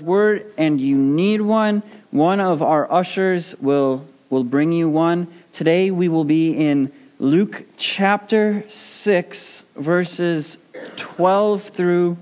word 0.00 0.52
and 0.56 0.80
you 0.80 0.96
need 0.96 1.40
one, 1.40 1.82
one 2.10 2.40
of 2.40 2.62
our 2.62 2.90
ushers 2.90 3.54
will, 3.60 4.06
will 4.28 4.44
bring 4.44 4.72
you 4.72 4.88
one. 4.88 5.28
Today 5.52 5.90
we 5.90 6.08
will 6.08 6.24
be 6.24 6.52
in 6.52 6.92
Luke 7.18 7.64
chapter 7.76 8.64
6, 8.68 9.64
verses 9.76 10.58
12 10.96 11.64
through 11.64 12.16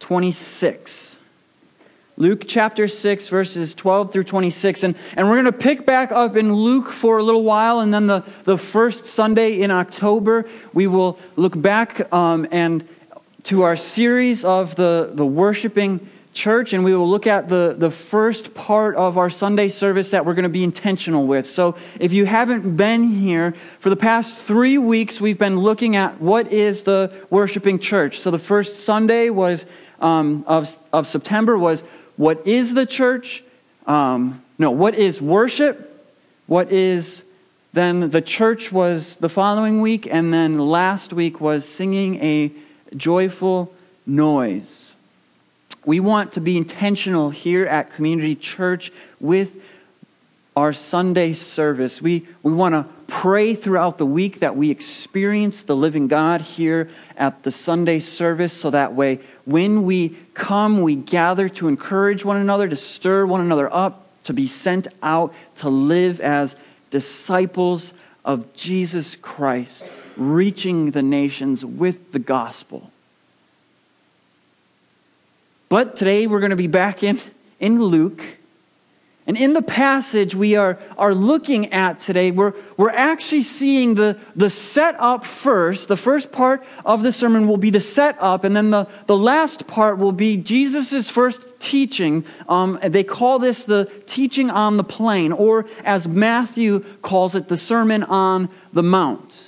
26. 0.00 1.18
Luke 2.18 2.44
chapter 2.46 2.88
6, 2.88 3.28
verses 3.28 3.74
12 3.74 4.12
through 4.12 4.24
26. 4.24 4.84
And, 4.84 4.96
and 5.16 5.28
we're 5.28 5.34
going 5.34 5.44
to 5.44 5.52
pick 5.52 5.84
back 5.84 6.12
up 6.12 6.34
in 6.34 6.54
Luke 6.54 6.88
for 6.88 7.18
a 7.18 7.22
little 7.22 7.42
while, 7.42 7.80
and 7.80 7.92
then 7.92 8.06
the, 8.06 8.24
the 8.44 8.56
first 8.56 9.04
Sunday 9.04 9.60
in 9.60 9.70
October, 9.70 10.48
we 10.72 10.86
will 10.86 11.18
look 11.36 11.60
back 11.60 12.10
um, 12.14 12.48
and 12.50 12.88
to 13.42 13.62
our 13.62 13.76
series 13.76 14.44
of 14.44 14.76
the, 14.76 15.10
the 15.12 15.26
worshiping 15.26 16.08
church, 16.36 16.72
and 16.72 16.84
we 16.84 16.94
will 16.94 17.08
look 17.08 17.26
at 17.26 17.48
the, 17.48 17.74
the 17.76 17.90
first 17.90 18.54
part 18.54 18.94
of 18.94 19.18
our 19.18 19.28
Sunday 19.28 19.68
service 19.68 20.12
that 20.12 20.24
we're 20.24 20.34
going 20.34 20.44
to 20.44 20.48
be 20.48 20.62
intentional 20.62 21.26
with. 21.26 21.46
So, 21.46 21.76
if 21.98 22.12
you 22.12 22.26
haven't 22.26 22.76
been 22.76 23.08
here, 23.08 23.54
for 23.80 23.90
the 23.90 23.96
past 23.96 24.36
three 24.36 24.78
weeks, 24.78 25.20
we've 25.20 25.38
been 25.38 25.58
looking 25.58 25.96
at 25.96 26.20
what 26.20 26.52
is 26.52 26.84
the 26.84 27.12
worshiping 27.30 27.80
church. 27.80 28.20
So, 28.20 28.30
the 28.30 28.38
first 28.38 28.84
Sunday 28.84 29.30
was 29.30 29.66
um, 30.00 30.44
of, 30.46 30.78
of 30.92 31.06
September 31.06 31.58
was 31.58 31.82
what 32.16 32.46
is 32.46 32.74
the 32.74 32.86
church? 32.86 33.42
Um, 33.86 34.42
no, 34.58 34.70
what 34.70 34.94
is 34.94 35.20
worship? 35.20 35.92
What 36.46 36.70
is 36.70 37.24
then 37.72 38.10
the 38.10 38.22
church 38.22 38.72
was 38.72 39.16
the 39.16 39.28
following 39.28 39.80
week, 39.80 40.06
and 40.10 40.32
then 40.32 40.58
last 40.58 41.12
week 41.12 41.40
was 41.40 41.68
singing 41.68 42.16
a 42.22 42.52
joyful 42.96 43.74
noise. 44.06 44.85
We 45.86 46.00
want 46.00 46.32
to 46.32 46.40
be 46.40 46.56
intentional 46.56 47.30
here 47.30 47.64
at 47.64 47.92
Community 47.92 48.34
Church 48.34 48.92
with 49.20 49.54
our 50.56 50.72
Sunday 50.72 51.32
service. 51.32 52.02
We, 52.02 52.26
we 52.42 52.52
want 52.52 52.74
to 52.74 52.92
pray 53.06 53.54
throughout 53.54 53.96
the 53.96 54.04
week 54.04 54.40
that 54.40 54.56
we 54.56 54.70
experience 54.70 55.62
the 55.62 55.76
living 55.76 56.08
God 56.08 56.40
here 56.40 56.90
at 57.16 57.44
the 57.44 57.52
Sunday 57.52 58.00
service 58.00 58.52
so 58.52 58.70
that 58.70 58.94
way 58.94 59.20
when 59.44 59.84
we 59.84 60.16
come, 60.34 60.82
we 60.82 60.96
gather 60.96 61.48
to 61.50 61.68
encourage 61.68 62.24
one 62.24 62.38
another, 62.38 62.66
to 62.66 62.74
stir 62.74 63.24
one 63.24 63.40
another 63.40 63.72
up, 63.72 64.08
to 64.24 64.32
be 64.32 64.48
sent 64.48 64.88
out 65.04 65.32
to 65.58 65.68
live 65.68 66.20
as 66.20 66.56
disciples 66.90 67.92
of 68.24 68.52
Jesus 68.54 69.14
Christ, 69.14 69.88
reaching 70.16 70.90
the 70.90 71.02
nations 71.02 71.64
with 71.64 72.10
the 72.10 72.18
gospel. 72.18 72.90
But 75.68 75.96
today 75.96 76.26
we're 76.26 76.40
going 76.40 76.50
to 76.50 76.56
be 76.56 76.68
back 76.68 77.02
in, 77.02 77.20
in 77.58 77.82
Luke. 77.82 78.22
And 79.26 79.36
in 79.36 79.54
the 79.54 79.62
passage 79.62 80.36
we 80.36 80.54
are, 80.54 80.78
are 80.96 81.12
looking 81.12 81.72
at 81.72 81.98
today, 81.98 82.30
we're, 82.30 82.52
we're 82.76 82.90
actually 82.90 83.42
seeing 83.42 83.96
the, 83.96 84.16
the 84.36 84.48
setup 84.48 85.26
first. 85.26 85.88
The 85.88 85.96
first 85.96 86.30
part 86.30 86.64
of 86.84 87.02
the 87.02 87.10
sermon 87.10 87.48
will 87.48 87.56
be 87.56 87.70
the 87.70 87.80
setup, 87.80 88.44
and 88.44 88.56
then 88.56 88.70
the, 88.70 88.86
the 89.06 89.16
last 89.16 89.66
part 89.66 89.98
will 89.98 90.12
be 90.12 90.36
Jesus' 90.36 91.10
first 91.10 91.58
teaching. 91.58 92.24
Um, 92.48 92.78
they 92.80 93.02
call 93.02 93.40
this 93.40 93.64
the 93.64 93.90
teaching 94.06 94.48
on 94.48 94.76
the 94.76 94.84
plain, 94.84 95.32
or 95.32 95.66
as 95.84 96.06
Matthew 96.06 96.84
calls 97.02 97.34
it, 97.34 97.48
the 97.48 97.56
Sermon 97.56 98.04
on 98.04 98.48
the 98.72 98.84
Mount. 98.84 99.45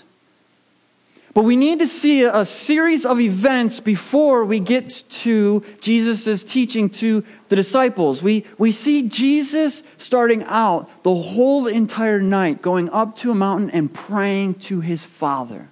But 1.39 1.44
we 1.44 1.55
need 1.55 1.78
to 1.78 1.86
see 1.86 2.25
a 2.25 2.44
series 2.44 3.06
of 3.06 3.20
events 3.20 3.78
before 3.78 4.44
we 4.44 4.58
get 4.58 5.05
to 5.22 5.64
Jesus' 5.81 6.42
teaching 6.42 6.91
to 6.91 7.25
the 7.48 7.55
disciples. 7.55 8.25
We, 8.25 8.44
we 8.58 8.72
see 8.72 9.08
Jesus 9.08 9.84
starting 9.98 10.42
out 10.48 10.91
the 11.05 11.14
whole 11.14 11.69
entire 11.69 12.20
night 12.20 12.61
going 12.61 12.91
up 12.91 13.14
to 13.19 13.31
a 13.31 13.36
mountain 13.36 13.70
and 13.70 13.94
praying 13.94 14.55
to 14.55 14.81
his 14.81 15.05
Father. 15.05 15.69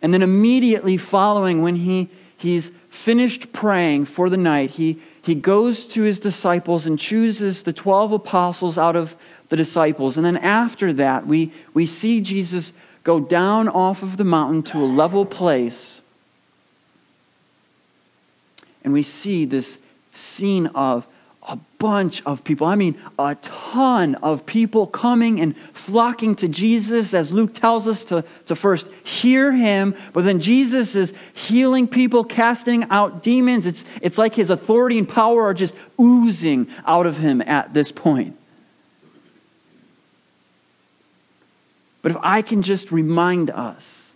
And 0.00 0.14
then 0.14 0.22
immediately 0.22 0.96
following, 0.96 1.60
when 1.60 1.74
he, 1.74 2.08
he's 2.36 2.70
finished 2.88 3.52
praying 3.52 4.04
for 4.04 4.30
the 4.30 4.36
night, 4.36 4.70
he, 4.70 5.02
he 5.22 5.34
goes 5.34 5.84
to 5.86 6.02
his 6.02 6.20
disciples 6.20 6.86
and 6.86 6.96
chooses 6.96 7.64
the 7.64 7.72
12 7.72 8.12
apostles 8.12 8.78
out 8.78 8.94
of 8.94 9.16
the 9.48 9.56
disciples. 9.56 10.16
And 10.16 10.24
then 10.24 10.36
after 10.36 10.92
that, 10.92 11.26
we, 11.26 11.50
we 11.74 11.84
see 11.84 12.20
Jesus 12.20 12.72
go 13.04 13.20
down 13.20 13.68
off 13.68 14.02
of 14.02 14.16
the 14.16 14.24
mountain 14.24 14.62
to 14.64 14.78
a 14.78 14.86
level 14.86 15.24
place, 15.24 16.00
and 18.84 18.92
we 18.92 19.02
see 19.02 19.44
this 19.44 19.78
scene 20.12 20.66
of 20.68 21.06
a 21.48 21.58
bunch 21.78 22.22
of 22.26 22.44
people. 22.44 22.66
I 22.66 22.74
mean, 22.74 22.98
a 23.18 23.34
ton 23.36 24.14
of 24.16 24.44
people 24.44 24.86
coming 24.86 25.40
and 25.40 25.56
flocking 25.72 26.34
to 26.36 26.48
Jesus, 26.48 27.14
as 27.14 27.32
Luke 27.32 27.54
tells 27.54 27.88
us 27.88 28.04
to, 28.04 28.24
to 28.46 28.54
first 28.54 28.88
hear 29.04 29.50
him, 29.52 29.94
but 30.12 30.24
then 30.24 30.38
Jesus 30.38 30.94
is 30.94 31.14
healing 31.32 31.88
people, 31.88 32.24
casting 32.24 32.84
out 32.90 33.22
demons. 33.22 33.66
It's, 33.66 33.84
it's 34.02 34.18
like 34.18 34.34
his 34.34 34.50
authority 34.50 34.98
and 34.98 35.08
power 35.08 35.42
are 35.44 35.54
just 35.54 35.74
oozing 35.98 36.68
out 36.86 37.06
of 37.06 37.16
him 37.16 37.40
at 37.42 37.72
this 37.72 37.90
point. 37.90 38.36
But 42.02 42.12
if 42.12 42.18
I 42.22 42.42
can 42.42 42.62
just 42.62 42.92
remind 42.92 43.50
us, 43.50 44.12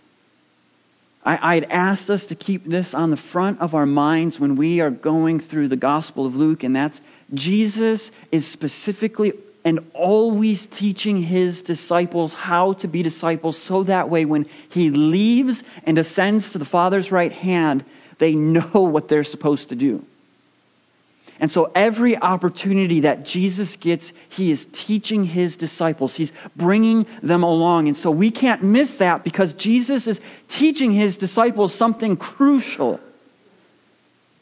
I, 1.25 1.55
I'd 1.55 1.63
asked 1.65 2.09
us 2.09 2.27
to 2.27 2.35
keep 2.35 2.65
this 2.65 2.93
on 2.93 3.09
the 3.09 3.17
front 3.17 3.59
of 3.59 3.75
our 3.75 3.85
minds 3.85 4.39
when 4.39 4.55
we 4.55 4.79
are 4.79 4.91
going 4.91 5.39
through 5.39 5.67
the 5.67 5.75
Gospel 5.75 6.25
of 6.25 6.35
Luke, 6.35 6.63
and 6.63 6.75
that's 6.75 7.01
Jesus 7.33 8.11
is 8.31 8.47
specifically 8.47 9.33
and 9.63 9.79
always 9.93 10.67
teaching 10.67 11.23
his 11.23 11.63
disciples 11.63 12.35
how 12.35 12.73
to 12.73 12.87
be 12.87 13.01
disciples 13.01 13.57
so 13.57 13.81
that 13.83 14.09
way 14.09 14.23
when 14.23 14.45
he 14.69 14.91
leaves 14.91 15.63
and 15.85 15.97
ascends 15.97 16.51
to 16.51 16.59
the 16.59 16.65
Father's 16.65 17.11
right 17.11 17.31
hand, 17.31 17.83
they 18.19 18.35
know 18.35 18.61
what 18.73 19.07
they're 19.07 19.23
supposed 19.23 19.69
to 19.69 19.75
do. 19.75 20.05
And 21.39 21.51
so, 21.51 21.71
every 21.75 22.17
opportunity 22.17 23.01
that 23.01 23.25
Jesus 23.25 23.75
gets, 23.75 24.13
he 24.29 24.51
is 24.51 24.67
teaching 24.71 25.25
his 25.25 25.57
disciples. 25.57 26.15
He's 26.15 26.31
bringing 26.55 27.05
them 27.21 27.43
along. 27.43 27.87
And 27.87 27.97
so, 27.97 28.09
we 28.09 28.31
can't 28.31 28.63
miss 28.63 28.97
that 28.99 29.23
because 29.23 29.53
Jesus 29.53 30.07
is 30.07 30.21
teaching 30.47 30.93
his 30.93 31.17
disciples 31.17 31.73
something 31.73 32.15
crucial. 32.15 33.01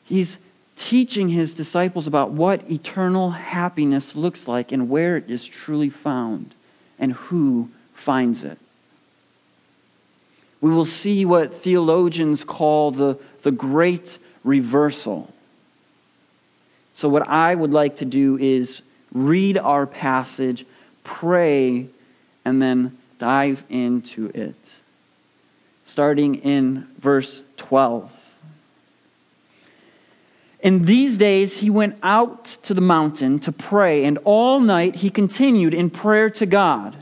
He's 0.03 0.37
teaching 0.75 1.29
his 1.29 1.53
disciples 1.55 2.05
about 2.05 2.31
what 2.31 2.69
eternal 2.69 3.31
happiness 3.31 4.15
looks 4.15 4.47
like 4.47 4.71
and 4.71 4.89
where 4.89 5.17
it 5.17 5.29
is 5.29 5.45
truly 5.45 5.89
found 5.89 6.53
and 6.99 7.13
who 7.13 7.69
finds 7.95 8.43
it. 8.43 8.57
We 10.61 10.69
will 10.69 10.85
see 10.85 11.25
what 11.25 11.61
theologians 11.61 12.43
call 12.43 12.91
the, 12.91 13.19
the 13.41 13.51
great 13.51 14.17
reversal. 14.43 15.33
So, 16.93 17.09
what 17.09 17.27
I 17.27 17.55
would 17.55 17.71
like 17.71 17.97
to 17.97 18.05
do 18.05 18.37
is 18.37 18.81
read 19.13 19.57
our 19.57 19.85
passage, 19.85 20.65
pray, 21.03 21.87
and 22.45 22.61
then 22.61 22.97
dive 23.19 23.63
into 23.69 24.27
it. 24.33 24.55
Starting 25.85 26.35
in 26.35 26.87
verse 26.99 27.41
12. 27.57 28.11
In 30.61 30.85
these 30.85 31.17
days, 31.17 31.57
he 31.57 31.69
went 31.69 31.97
out 32.01 32.45
to 32.63 32.73
the 32.73 32.81
mountain 32.81 33.39
to 33.39 33.51
pray, 33.51 34.05
and 34.05 34.17
all 34.23 34.61
night 34.61 34.95
he 34.95 35.09
continued 35.09 35.73
in 35.73 35.89
prayer 35.89 36.29
to 36.29 36.45
God. 36.45 36.95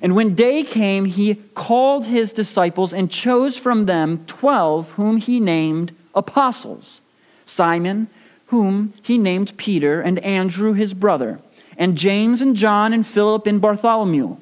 And 0.00 0.14
when 0.14 0.34
day 0.34 0.62
came, 0.62 1.04
he 1.04 1.34
called 1.54 2.06
his 2.06 2.32
disciples 2.32 2.92
and 2.92 3.10
chose 3.10 3.58
from 3.58 3.86
them 3.86 4.24
twelve, 4.26 4.90
whom 4.90 5.18
he 5.18 5.40
named 5.40 5.94
apostles 6.14 7.00
Simon 7.46 8.08
whom 8.46 8.92
he 9.02 9.18
named 9.18 9.56
Peter, 9.56 10.00
and 10.00 10.18
Andrew 10.20 10.72
his 10.72 10.94
brother, 10.94 11.40
and 11.76 11.96
James 11.96 12.40
and 12.40 12.56
John 12.56 12.92
and 12.92 13.06
Philip 13.06 13.46
and 13.46 13.60
Bartholomew, 13.60 14.36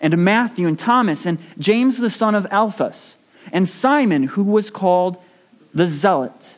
and 0.00 0.24
Matthew 0.24 0.66
and 0.66 0.78
Thomas, 0.78 1.26
and 1.26 1.38
James 1.58 1.98
the 1.98 2.10
son 2.10 2.34
of 2.34 2.46
Alphaeus, 2.50 3.16
and 3.52 3.68
Simon, 3.68 4.24
who 4.24 4.42
was 4.42 4.70
called 4.70 5.18
the 5.72 5.86
Zealot, 5.86 6.56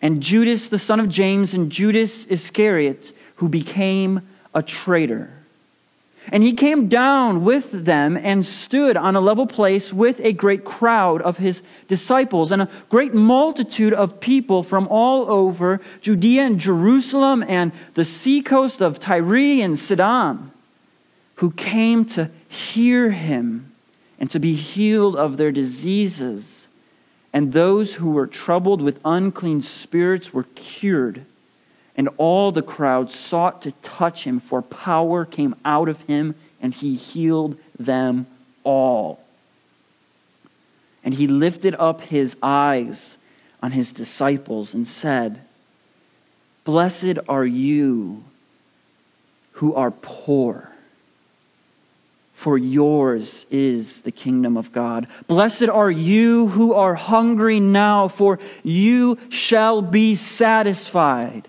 and 0.00 0.22
Judas 0.22 0.68
the 0.68 0.78
son 0.78 1.00
of 1.00 1.08
James, 1.08 1.54
and 1.54 1.70
Judas 1.70 2.24
Iscariot, 2.26 3.12
who 3.36 3.48
became 3.48 4.22
a 4.54 4.62
traitor. 4.62 5.30
And 6.30 6.42
he 6.42 6.52
came 6.52 6.88
down 6.88 7.44
with 7.44 7.84
them 7.84 8.16
and 8.16 8.46
stood 8.46 8.96
on 8.96 9.16
a 9.16 9.20
level 9.20 9.46
place 9.46 9.92
with 9.92 10.20
a 10.20 10.32
great 10.32 10.64
crowd 10.64 11.20
of 11.22 11.38
his 11.38 11.62
disciples 11.88 12.52
and 12.52 12.62
a 12.62 12.70
great 12.88 13.12
multitude 13.12 13.92
of 13.92 14.20
people 14.20 14.62
from 14.62 14.86
all 14.88 15.28
over 15.28 15.80
Judea 16.00 16.42
and 16.42 16.60
Jerusalem 16.60 17.44
and 17.48 17.72
the 17.94 18.04
seacoast 18.04 18.80
of 18.80 19.00
Tyre 19.00 19.62
and 19.62 19.78
Sidon, 19.78 20.52
who 21.36 21.50
came 21.50 22.04
to 22.06 22.30
hear 22.48 23.10
him 23.10 23.72
and 24.18 24.30
to 24.30 24.38
be 24.38 24.54
healed 24.54 25.16
of 25.16 25.36
their 25.36 25.50
diseases. 25.50 26.68
And 27.32 27.52
those 27.52 27.94
who 27.94 28.10
were 28.10 28.28
troubled 28.28 28.80
with 28.80 29.00
unclean 29.04 29.62
spirits 29.62 30.32
were 30.32 30.46
cured, 30.54 31.24
And 31.96 32.08
all 32.16 32.52
the 32.52 32.62
crowd 32.62 33.10
sought 33.10 33.62
to 33.62 33.72
touch 33.82 34.24
him, 34.24 34.40
for 34.40 34.62
power 34.62 35.24
came 35.24 35.54
out 35.64 35.88
of 35.88 36.00
him, 36.02 36.34
and 36.60 36.72
he 36.72 36.96
healed 36.96 37.58
them 37.78 38.26
all. 38.64 39.22
And 41.04 41.12
he 41.12 41.26
lifted 41.26 41.74
up 41.74 42.00
his 42.00 42.36
eyes 42.42 43.18
on 43.62 43.72
his 43.72 43.92
disciples 43.92 44.74
and 44.74 44.86
said, 44.86 45.40
Blessed 46.64 47.18
are 47.28 47.44
you 47.44 48.22
who 49.52 49.74
are 49.74 49.90
poor, 49.90 50.70
for 52.34 52.56
yours 52.56 53.46
is 53.50 54.02
the 54.02 54.10
kingdom 54.12 54.56
of 54.56 54.72
God. 54.72 55.06
Blessed 55.26 55.68
are 55.68 55.90
you 55.90 56.48
who 56.48 56.72
are 56.74 56.94
hungry 56.94 57.60
now, 57.60 58.08
for 58.08 58.38
you 58.62 59.18
shall 59.28 59.82
be 59.82 60.14
satisfied. 60.14 61.48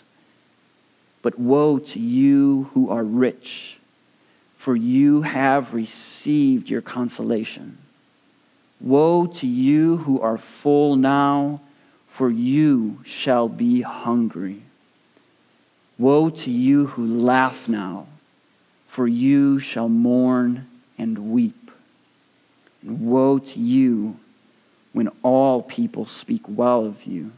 But 1.21 1.37
woe 1.37 1.79
to 1.79 1.99
you 1.99 2.69
who 2.73 2.89
are 2.89 3.03
rich, 3.03 3.77
for 4.55 4.75
you 4.75 5.21
have 5.21 5.73
received 5.73 6.69
your 6.69 6.81
consolation. 6.81 7.77
Woe 8.79 9.27
to 9.27 9.47
you 9.47 9.97
who 9.97 10.19
are 10.21 10.37
full 10.37 10.95
now, 10.95 11.61
for 12.07 12.29
you 12.29 12.99
shall 13.05 13.47
be 13.47 13.81
hungry. 13.81 14.61
Woe 15.97 16.31
to 16.31 16.49
you 16.49 16.87
who 16.87 17.05
laugh 17.05 17.67
now, 17.67 18.07
for 18.87 19.07
you 19.07 19.59
shall 19.59 19.87
mourn 19.87 20.67
and 20.97 21.31
weep. 21.31 21.71
And 22.81 23.01
woe 23.01 23.37
to 23.37 23.59
you 23.59 24.17
when 24.93 25.09
all 25.21 25.61
people 25.61 26.07
speak 26.07 26.41
well 26.47 26.83
of 26.85 27.05
you, 27.05 27.31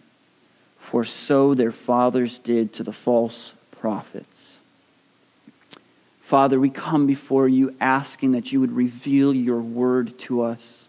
for 0.78 1.04
so 1.04 1.54
their 1.54 1.72
fathers 1.72 2.40
did 2.40 2.74
to 2.74 2.84
the 2.84 2.94
false 2.94 3.54
prophets. 3.84 4.56
Father, 6.22 6.58
we 6.58 6.70
come 6.70 7.06
before 7.06 7.50
you 7.50 7.76
asking 7.82 8.32
that 8.32 8.50
you 8.50 8.62
would 8.62 8.72
reveal 8.72 9.34
your 9.34 9.60
word 9.60 10.18
to 10.20 10.42
us. 10.42 10.88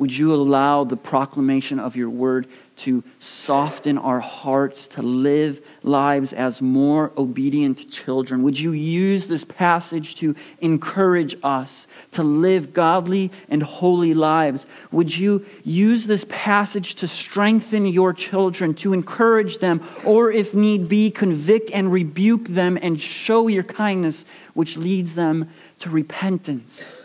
Would 0.00 0.18
you 0.18 0.34
allow 0.34 0.82
the 0.82 0.96
proclamation 0.96 1.78
of 1.78 1.94
your 1.94 2.10
word 2.10 2.48
to 2.80 3.04
soften 3.18 3.98
our 3.98 4.20
hearts, 4.20 4.86
to 4.88 5.02
live 5.02 5.60
lives 5.82 6.32
as 6.32 6.62
more 6.62 7.12
obedient 7.16 7.90
children? 7.90 8.42
Would 8.42 8.58
you 8.58 8.72
use 8.72 9.28
this 9.28 9.44
passage 9.44 10.16
to 10.16 10.34
encourage 10.60 11.36
us 11.42 11.86
to 12.12 12.22
live 12.22 12.72
godly 12.72 13.30
and 13.48 13.62
holy 13.62 14.14
lives? 14.14 14.66
Would 14.92 15.16
you 15.16 15.44
use 15.64 16.06
this 16.06 16.24
passage 16.28 16.94
to 16.96 17.06
strengthen 17.06 17.86
your 17.86 18.12
children, 18.12 18.74
to 18.76 18.92
encourage 18.92 19.58
them, 19.58 19.86
or 20.04 20.30
if 20.30 20.54
need 20.54 20.88
be, 20.88 21.10
convict 21.10 21.70
and 21.72 21.92
rebuke 21.92 22.48
them 22.48 22.78
and 22.80 23.00
show 23.00 23.48
your 23.48 23.64
kindness, 23.64 24.24
which 24.54 24.76
leads 24.76 25.14
them 25.14 25.50
to 25.80 25.90
repentance? 25.90 26.98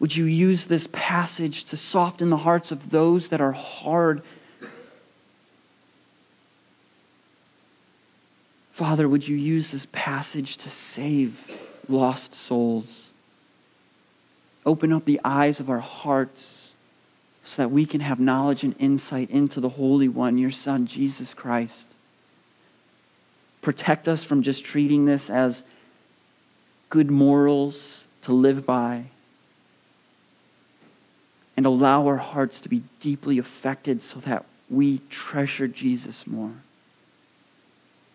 Would 0.00 0.14
you 0.14 0.26
use 0.26 0.66
this 0.66 0.88
passage 0.92 1.64
to 1.66 1.76
soften 1.76 2.30
the 2.30 2.36
hearts 2.36 2.70
of 2.70 2.90
those 2.90 3.30
that 3.30 3.40
are 3.40 3.52
hard? 3.52 4.22
Father, 8.78 9.08
would 9.08 9.26
you 9.26 9.36
use 9.36 9.72
this 9.72 9.88
passage 9.90 10.58
to 10.58 10.70
save 10.70 11.36
lost 11.88 12.32
souls? 12.32 13.10
Open 14.64 14.92
up 14.92 15.04
the 15.04 15.20
eyes 15.24 15.58
of 15.58 15.68
our 15.68 15.80
hearts 15.80 16.76
so 17.42 17.62
that 17.62 17.70
we 17.70 17.84
can 17.86 18.00
have 18.00 18.20
knowledge 18.20 18.62
and 18.62 18.76
insight 18.78 19.30
into 19.30 19.58
the 19.58 19.68
Holy 19.68 20.06
One, 20.06 20.38
your 20.38 20.52
Son, 20.52 20.86
Jesus 20.86 21.34
Christ. 21.34 21.88
Protect 23.62 24.06
us 24.06 24.22
from 24.22 24.42
just 24.42 24.64
treating 24.64 25.06
this 25.06 25.28
as 25.28 25.64
good 26.88 27.10
morals 27.10 28.06
to 28.22 28.32
live 28.32 28.64
by 28.64 29.06
and 31.56 31.66
allow 31.66 32.06
our 32.06 32.16
hearts 32.16 32.60
to 32.60 32.68
be 32.68 32.84
deeply 33.00 33.38
affected 33.38 34.02
so 34.02 34.20
that 34.20 34.44
we 34.70 35.00
treasure 35.10 35.66
Jesus 35.66 36.28
more. 36.28 36.54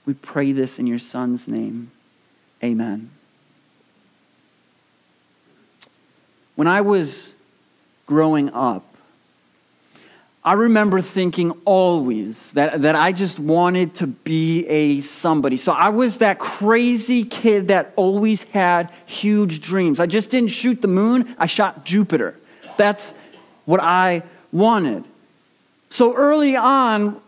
We 0.06 0.14
pray 0.14 0.52
this 0.52 0.80
in 0.80 0.88
your 0.88 1.00
Son's 1.00 1.48
name. 1.48 1.92
Amen. 2.64 3.10
When 6.56 6.68
I 6.68 6.82
was 6.82 7.34
growing 8.06 8.52
up, 8.54 8.84
I 10.46 10.54
remember 10.54 11.00
thinking 11.00 11.52
always 11.64 12.52
that, 12.54 12.82
that 12.82 12.96
I 12.96 13.14
just 13.14 13.40
wanted 13.40 13.96
to 13.96 14.08
be 14.08 14.68
a 14.68 15.00
somebody. 15.00 15.56
So 15.56 15.72
I 15.72 15.88
was 15.88 16.18
that 16.18 16.38
crazy 16.38 17.24
kid 17.24 17.70
that 17.70 17.94
always 17.96 18.44
had 18.44 18.92
huge 19.06 19.62
dreams. 19.62 20.02
I 20.02 20.06
just 20.06 20.30
didn't 20.30 20.50
shoot 20.50 20.82
the 20.82 20.90
moon, 20.90 21.34
I 21.40 21.46
shot 21.46 21.86
Jupiter. 21.86 22.36
That's 22.76 23.14
what 23.64 23.82
I 23.82 24.24
wanted. 24.52 25.06
So 25.90 26.14
early 26.14 26.58
on, 26.58 27.22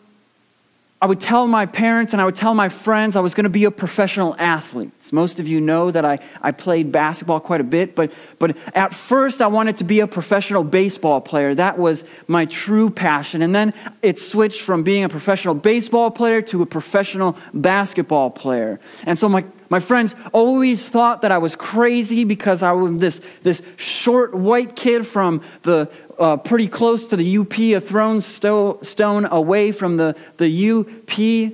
I 1.01 1.07
would 1.07 1.19
tell 1.19 1.45
my 1.45 1.65
parents 1.65 2.13
and 2.13 2.21
I 2.21 2.25
would 2.25 2.35
tell 2.35 2.53
my 2.53 2.69
friends 2.69 3.15
I 3.17 3.19
was 3.19 3.33
going 3.33 3.43
to 3.43 3.49
be 3.49 3.65
a 3.65 3.71
professional 3.71 4.33
athlete. 4.39 4.91
Most 5.11 5.41
of 5.41 5.47
you 5.47 5.59
know 5.59 5.91
that 5.91 6.05
I, 6.05 6.19
I 6.41 6.51
played 6.51 6.91
basketball 6.91 7.41
quite 7.41 7.59
a 7.59 7.65
bit, 7.65 7.95
but, 7.95 8.13
but 8.39 8.55
at 8.73 8.93
first 8.93 9.41
I 9.41 9.47
wanted 9.47 9.77
to 9.77 9.83
be 9.83 9.99
a 9.99 10.07
professional 10.07 10.63
baseball 10.63 11.19
player. 11.19 11.53
That 11.53 11.77
was 11.77 12.05
my 12.27 12.45
true 12.45 12.89
passion. 12.89 13.41
And 13.41 13.53
then 13.53 13.73
it 14.01 14.17
switched 14.17 14.61
from 14.61 14.83
being 14.83 15.03
a 15.03 15.09
professional 15.09 15.53
baseball 15.53 16.11
player 16.11 16.41
to 16.43 16.61
a 16.61 16.65
professional 16.65 17.37
basketball 17.53 18.31
player. 18.31 18.79
And 19.03 19.19
so 19.19 19.27
my, 19.27 19.43
my 19.69 19.81
friends 19.81 20.15
always 20.31 20.87
thought 20.87 21.23
that 21.23 21.31
I 21.31 21.39
was 21.39 21.55
crazy 21.55 22.23
because 22.23 22.63
I 22.63 22.71
was 22.71 22.99
this, 22.99 23.21
this 23.43 23.61
short 23.75 24.33
white 24.33 24.75
kid 24.75 25.05
from 25.05 25.41
the 25.63 25.89
uh, 26.19 26.37
pretty 26.37 26.67
close 26.67 27.07
to 27.07 27.15
the 27.15 27.37
UP, 27.37 27.57
a 27.59 27.79
thrown 27.79 28.21
sto- 28.21 28.79
stone 28.81 29.25
away 29.25 29.71
from 29.71 29.97
the, 29.97 30.15
the 30.37 30.71
UP. 30.71 31.53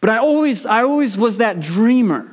But 0.00 0.10
I 0.10 0.18
always, 0.18 0.66
I 0.66 0.82
always 0.82 1.16
was 1.16 1.38
that 1.38 1.60
dreamer. 1.60 2.28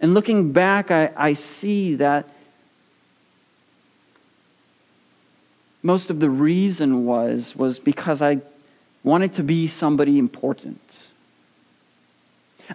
And 0.00 0.14
looking 0.14 0.52
back, 0.52 0.90
I, 0.90 1.10
I 1.16 1.32
see 1.32 1.96
that 1.96 2.28
most 5.82 6.10
of 6.10 6.20
the 6.20 6.28
reason 6.30 7.06
was, 7.06 7.54
was 7.54 7.78
because 7.78 8.20
I 8.20 8.40
wanted 9.04 9.34
to 9.34 9.42
be 9.42 9.68
somebody 9.68 10.18
important. 10.18 11.05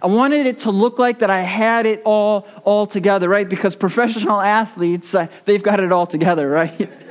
I 0.00 0.06
wanted 0.06 0.46
it 0.46 0.60
to 0.60 0.70
look 0.70 0.98
like 0.98 1.18
that 1.18 1.30
I 1.30 1.42
had 1.42 1.84
it 1.86 2.00
all 2.04 2.46
all 2.64 2.86
together, 2.86 3.28
right? 3.28 3.48
Because 3.48 3.76
professional 3.76 4.40
athletes, 4.40 5.14
uh, 5.14 5.26
they've 5.44 5.62
got 5.62 5.80
it 5.80 5.92
all 5.92 6.06
together, 6.06 6.48
right? 6.48 6.90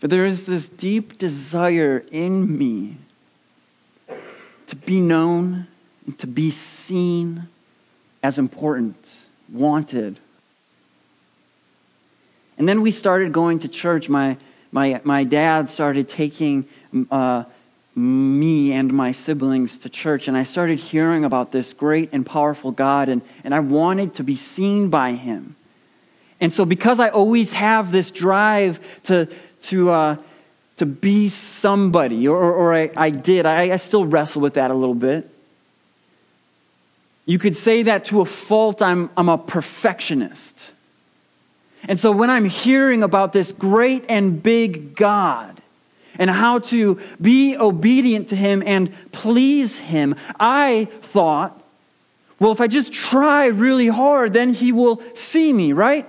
but 0.00 0.10
there 0.10 0.24
is 0.24 0.46
this 0.46 0.66
deep 0.66 1.18
desire 1.18 2.04
in 2.10 2.58
me 2.58 2.96
to 4.66 4.76
be 4.76 5.00
known 5.00 5.66
and 6.06 6.18
to 6.18 6.26
be 6.26 6.50
seen 6.50 7.48
as 8.22 8.38
important, 8.38 8.96
wanted. 9.52 10.18
And 12.58 12.68
then 12.68 12.82
we 12.82 12.90
started 12.90 13.32
going 13.32 13.60
to 13.60 13.68
church. 13.68 14.08
My, 14.08 14.36
my, 14.72 15.00
my 15.04 15.24
dad 15.24 15.70
started 15.70 16.08
taking 16.08 16.66
uh, 17.10 17.44
me 17.94 18.72
and 18.72 18.92
my 18.92 19.12
siblings 19.12 19.78
to 19.78 19.88
church, 19.88 20.28
and 20.28 20.36
I 20.36 20.44
started 20.44 20.78
hearing 20.78 21.24
about 21.24 21.50
this 21.50 21.72
great 21.72 22.10
and 22.12 22.26
powerful 22.26 22.70
God, 22.70 23.08
and, 23.08 23.22
and 23.42 23.54
I 23.54 23.60
wanted 23.60 24.14
to 24.14 24.24
be 24.24 24.36
seen 24.36 24.90
by 24.90 25.12
Him. 25.12 25.56
And 26.40 26.52
so, 26.52 26.66
because 26.66 27.00
I 27.00 27.08
always 27.08 27.52
have 27.52 27.92
this 27.92 28.10
drive 28.10 28.80
to, 29.04 29.28
to, 29.62 29.90
uh, 29.90 30.16
to 30.76 30.84
be 30.84 31.30
somebody, 31.30 32.28
or, 32.28 32.36
or 32.36 32.74
I, 32.74 32.90
I 32.96 33.10
did, 33.10 33.46
I, 33.46 33.72
I 33.72 33.76
still 33.76 34.04
wrestle 34.04 34.42
with 34.42 34.54
that 34.54 34.70
a 34.70 34.74
little 34.74 34.94
bit. 34.94 35.30
You 37.24 37.38
could 37.38 37.56
say 37.56 37.84
that 37.84 38.04
to 38.06 38.20
a 38.20 38.26
fault, 38.26 38.82
I'm, 38.82 39.10
I'm 39.16 39.28
a 39.30 39.38
perfectionist. 39.38 40.72
And 41.88 41.98
so, 42.00 42.10
when 42.12 42.30
I'm 42.30 42.46
hearing 42.46 43.02
about 43.02 43.32
this 43.32 43.52
great 43.52 44.04
and 44.08 44.42
big 44.42 44.96
God, 44.96 45.56
and 46.18 46.30
how 46.30 46.58
to 46.58 47.00
be 47.20 47.56
obedient 47.56 48.28
to 48.30 48.36
Him 48.36 48.62
and 48.64 48.92
please 49.12 49.78
Him. 49.78 50.14
I 50.40 50.88
thought, 51.02 51.60
well, 52.38 52.52
if 52.52 52.60
I 52.60 52.66
just 52.66 52.92
try 52.92 53.46
really 53.46 53.88
hard, 53.88 54.32
then 54.32 54.54
He 54.54 54.72
will 54.72 55.02
see 55.14 55.52
me, 55.52 55.72
right? 55.72 56.06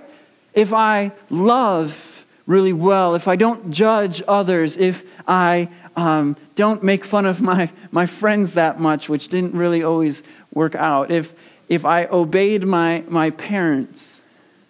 If 0.54 0.72
I 0.72 1.12
love 1.30 2.24
really 2.46 2.72
well, 2.72 3.14
if 3.14 3.28
I 3.28 3.36
don't 3.36 3.70
judge 3.70 4.22
others, 4.26 4.76
if 4.76 5.04
I 5.26 5.68
um, 5.96 6.36
don't 6.54 6.82
make 6.82 7.04
fun 7.04 7.26
of 7.26 7.40
my, 7.40 7.70
my 7.90 8.06
friends 8.06 8.54
that 8.54 8.80
much, 8.80 9.08
which 9.08 9.28
didn't 9.28 9.52
really 9.52 9.82
always 9.82 10.22
work 10.52 10.74
out, 10.74 11.10
if, 11.10 11.34
if 11.68 11.84
I 11.84 12.06
obeyed 12.06 12.64
my, 12.64 13.04
my 13.08 13.30
parents, 13.30 14.07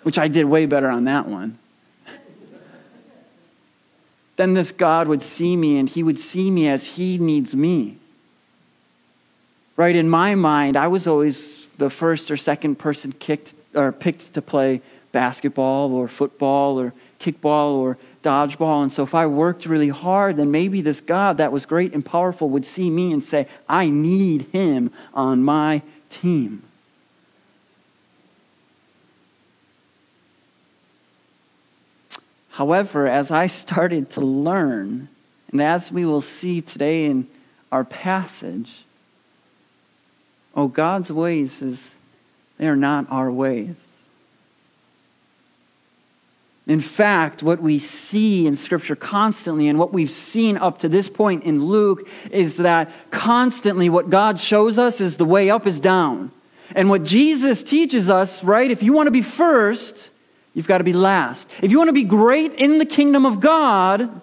which 0.02 0.18
I 0.18 0.28
did 0.28 0.44
way 0.44 0.66
better 0.66 0.88
on 0.88 1.04
that 1.04 1.26
one, 1.26 1.58
then 4.36 4.54
this 4.54 4.70
God 4.70 5.08
would 5.08 5.22
see 5.22 5.56
me 5.56 5.78
and 5.78 5.88
he 5.88 6.02
would 6.02 6.20
see 6.20 6.50
me 6.50 6.68
as 6.68 6.86
he 6.86 7.18
needs 7.18 7.54
me. 7.56 7.96
Right? 9.76 9.94
In 9.94 10.08
my 10.08 10.34
mind, 10.34 10.76
I 10.76 10.88
was 10.88 11.06
always 11.06 11.66
the 11.76 11.90
first 11.90 12.30
or 12.30 12.36
second 12.36 12.76
person 12.76 13.12
kicked 13.12 13.54
or 13.74 13.92
picked 13.92 14.34
to 14.34 14.42
play 14.42 14.80
basketball 15.12 15.92
or 15.92 16.08
football 16.08 16.78
or 16.78 16.92
kickball 17.20 17.74
or 17.74 17.98
dodgeball. 18.22 18.82
And 18.82 18.92
so 18.92 19.02
if 19.02 19.14
I 19.14 19.26
worked 19.26 19.66
really 19.66 19.88
hard, 19.88 20.36
then 20.36 20.50
maybe 20.50 20.82
this 20.82 21.00
God 21.00 21.38
that 21.38 21.52
was 21.52 21.66
great 21.66 21.92
and 21.92 22.04
powerful 22.04 22.48
would 22.50 22.66
see 22.66 22.90
me 22.90 23.12
and 23.12 23.22
say, 23.22 23.46
I 23.68 23.88
need 23.88 24.42
him 24.52 24.92
on 25.14 25.42
my 25.42 25.82
team. 26.10 26.62
However, 32.58 33.06
as 33.06 33.30
I 33.30 33.46
started 33.46 34.10
to 34.10 34.20
learn, 34.20 35.06
and 35.52 35.62
as 35.62 35.92
we 35.92 36.04
will 36.04 36.20
see 36.20 36.60
today 36.60 37.04
in 37.04 37.28
our 37.70 37.84
passage, 37.84 38.82
oh, 40.56 40.66
God's 40.66 41.12
ways 41.12 41.62
is 41.62 41.90
they 42.56 42.66
are 42.66 42.74
not 42.74 43.06
our 43.10 43.30
ways. 43.30 43.76
In 46.66 46.80
fact, 46.80 47.44
what 47.44 47.62
we 47.62 47.78
see 47.78 48.48
in 48.48 48.56
Scripture 48.56 48.96
constantly, 48.96 49.68
and 49.68 49.78
what 49.78 49.92
we've 49.92 50.10
seen 50.10 50.56
up 50.56 50.80
to 50.80 50.88
this 50.88 51.08
point 51.08 51.44
in 51.44 51.64
Luke, 51.64 52.08
is 52.32 52.56
that 52.56 52.90
constantly 53.12 53.88
what 53.88 54.10
God 54.10 54.40
shows 54.40 54.80
us 54.80 55.00
is 55.00 55.16
the 55.16 55.24
way 55.24 55.48
up 55.48 55.64
is 55.64 55.78
down. 55.78 56.32
And 56.74 56.90
what 56.90 57.04
Jesus 57.04 57.62
teaches 57.62 58.10
us, 58.10 58.42
right, 58.42 58.68
if 58.68 58.82
you 58.82 58.92
want 58.92 59.06
to 59.06 59.12
be 59.12 59.22
first, 59.22 60.10
you've 60.54 60.66
got 60.66 60.78
to 60.78 60.84
be 60.84 60.92
last. 60.92 61.48
If 61.62 61.70
you 61.70 61.78
want 61.78 61.88
to 61.88 61.92
be 61.92 62.04
great 62.04 62.54
in 62.54 62.78
the 62.78 62.86
kingdom 62.86 63.26
of 63.26 63.40
God, 63.40 64.20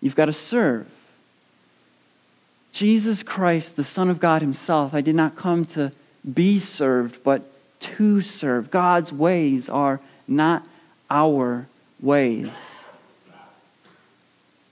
you've 0.00 0.16
got 0.16 0.26
to 0.26 0.32
serve. 0.32 0.86
Jesus 2.72 3.22
Christ, 3.22 3.76
the 3.76 3.84
Son 3.84 4.08
of 4.08 4.18
God 4.18 4.42
Himself, 4.42 4.94
I 4.94 5.02
did 5.02 5.14
not 5.14 5.36
come 5.36 5.64
to 5.66 5.92
be 6.32 6.58
served, 6.58 7.22
but 7.22 7.42
to 7.80 8.22
serve. 8.22 8.70
God's 8.70 9.12
ways 9.12 9.68
are 9.68 10.00
not 10.26 10.66
our 11.10 11.66
ways. 12.00 12.50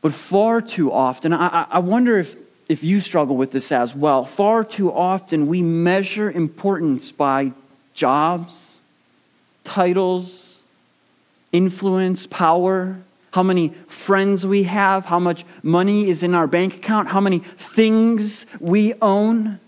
But 0.00 0.14
far 0.14 0.62
too 0.62 0.92
often, 0.92 1.34
I, 1.34 1.66
I 1.70 1.78
wonder 1.80 2.18
if, 2.18 2.36
if 2.68 2.82
you 2.82 3.00
struggle 3.00 3.36
with 3.36 3.52
this 3.52 3.70
as 3.70 3.94
well. 3.94 4.24
Far 4.24 4.64
too 4.64 4.90
often, 4.90 5.46
we 5.46 5.60
measure 5.60 6.30
importance 6.30 7.12
by 7.12 7.52
jobs, 7.92 8.70
titles, 9.64 10.49
influence, 11.52 12.26
power, 12.26 12.98
how 13.32 13.42
many 13.42 13.68
friends 13.88 14.46
we 14.46 14.64
have, 14.64 15.04
how 15.04 15.18
much 15.18 15.44
money 15.62 16.08
is 16.08 16.22
in 16.22 16.34
our 16.34 16.46
bank 16.46 16.76
account, 16.76 17.08
how 17.08 17.20
many 17.20 17.38
things 17.38 18.46
we 18.58 18.94
own. 19.00 19.60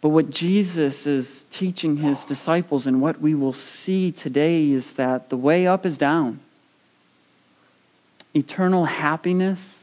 But 0.00 0.10
what 0.10 0.30
Jesus 0.30 1.06
is 1.06 1.44
teaching 1.50 1.98
his 1.98 2.24
disciples 2.24 2.86
and 2.86 3.02
what 3.02 3.20
we 3.20 3.34
will 3.34 3.52
see 3.52 4.12
today 4.12 4.70
is 4.70 4.94
that 4.94 5.28
the 5.28 5.36
way 5.36 5.66
up 5.66 5.84
is 5.84 5.98
down. 5.98 6.40
Eternal 8.34 8.84
happiness 8.84 9.80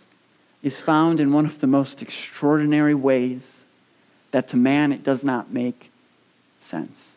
is 0.64 0.80
found 0.80 1.20
in 1.20 1.34
one 1.34 1.46
of 1.46 1.60
the 1.60 1.68
most 1.68 2.02
extraordinary 2.02 2.96
ways 2.96 3.42
that 4.32 4.48
to 4.48 4.58
man 4.58 4.92
it 4.92 5.04
does 5.04 5.24
not 5.24 5.52
make 5.52 5.92
sense. 6.60 7.15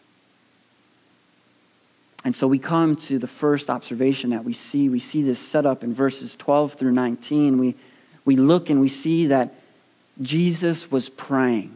And 2.25 2.35
so 2.35 2.47
we 2.47 2.59
come 2.59 2.97
to 2.97 3.19
the 3.19 3.27
first 3.27 3.71
observation 3.71 4.31
that 4.31 4.45
we 4.45 4.53
see. 4.53 4.89
We 4.89 4.99
see 4.99 5.23
this 5.23 5.39
set 5.39 5.67
up 5.67 5.83
in 5.85 5.95
verses 5.95 6.37
12 6.37 6.75
through 6.75 6.93
19. 6.93 7.59
We, 7.59 7.75
we 8.25 8.37
look 8.37 8.71
and 8.71 8.81
we 8.81 8.89
see 8.89 9.29
that 9.29 9.55
Jesus 10.21 10.91
was 10.91 11.09
praying. 11.09 11.73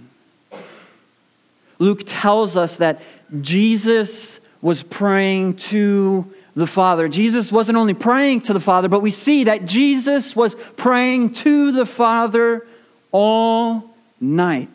Luke 1.79 2.03
tells 2.07 2.57
us 2.57 2.79
that 2.79 3.01
Jesus 3.41 4.41
was 4.61 4.83
praying 4.83 5.55
to 5.55 6.33
the 6.55 6.67
Father. 6.67 7.09
Jesus 7.09 7.51
wasn't 7.51 7.79
only 7.79 7.95
praying 7.95 8.43
to 8.43 8.53
the 8.53 8.61
Father, 8.61 8.89
but 8.89 9.01
we 9.01 9.11
see 9.11 9.45
that 9.45 9.65
Jesus 9.65 10.37
was 10.37 10.55
praying 10.77 11.33
to 11.33 11.73
the 11.73 11.87
Father 11.87 12.67
all 13.11 13.95
night. 14.21 14.69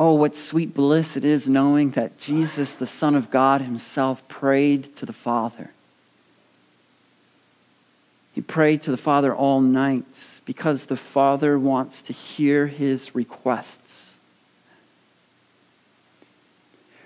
Oh, 0.00 0.12
what 0.12 0.36
sweet 0.36 0.74
bliss 0.74 1.16
it 1.16 1.24
is 1.24 1.48
knowing 1.48 1.90
that 1.90 2.18
Jesus, 2.18 2.76
the 2.76 2.86
Son 2.86 3.16
of 3.16 3.32
God 3.32 3.62
Himself, 3.62 4.26
prayed 4.28 4.94
to 4.94 5.04
the 5.04 5.12
Father. 5.12 5.72
He 8.32 8.40
prayed 8.40 8.82
to 8.82 8.92
the 8.92 8.96
Father 8.96 9.34
all 9.34 9.60
night 9.60 10.04
because 10.44 10.86
the 10.86 10.96
Father 10.96 11.58
wants 11.58 12.00
to 12.02 12.12
hear 12.12 12.68
His 12.68 13.16
requests. 13.16 14.14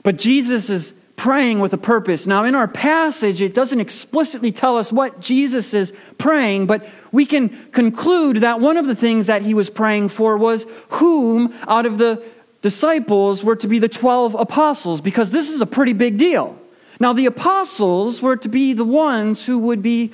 But 0.03 0.19
Jesus 0.19 0.69
is 0.69 0.93
praying 1.17 1.61
with 1.61 1.73
a 1.73 1.79
purpose. 1.79 2.27
Now, 2.27 2.45
in 2.45 2.55
our 2.55 2.69
passage, 2.69 3.41
it 3.41 3.55
doesn't 3.55 3.81
explicitly 3.81 4.53
tell 4.53 4.77
us 4.77 4.93
what 4.93 5.19
Jesus 5.19 5.73
is 5.73 5.95
praying, 6.19 6.67
but 6.67 6.87
we 7.11 7.25
can 7.25 7.71
conclude 7.73 8.39
that 8.39 8.61
one 8.61 8.77
of 8.77 8.87
the 8.87 8.95
things 8.95 9.29
that 9.29 9.41
he 9.41 9.55
was 9.55 9.71
praying 9.71 10.11
for 10.11 10.37
was 10.37 10.67
whom 10.91 11.55
out 11.67 11.87
of 11.87 11.97
the 11.97 12.23
disciples 12.63 13.45
were 13.45 13.57
to 13.57 13.69
be 13.69 13.79
the 13.79 13.89
12 13.89 14.35
apostles, 14.37 15.01
because 15.01 15.31
this 15.31 15.51
is 15.51 15.61
a 15.61 15.67
pretty 15.67 15.93
big 15.93 16.17
deal. 16.17 16.57
Now, 16.99 17.13
the 17.13 17.27
apostles 17.27 18.23
were 18.23 18.37
to 18.37 18.49
be 18.49 18.73
the 18.73 18.85
ones 18.85 19.45
who 19.45 19.59
would 19.59 19.83
be 19.83 20.13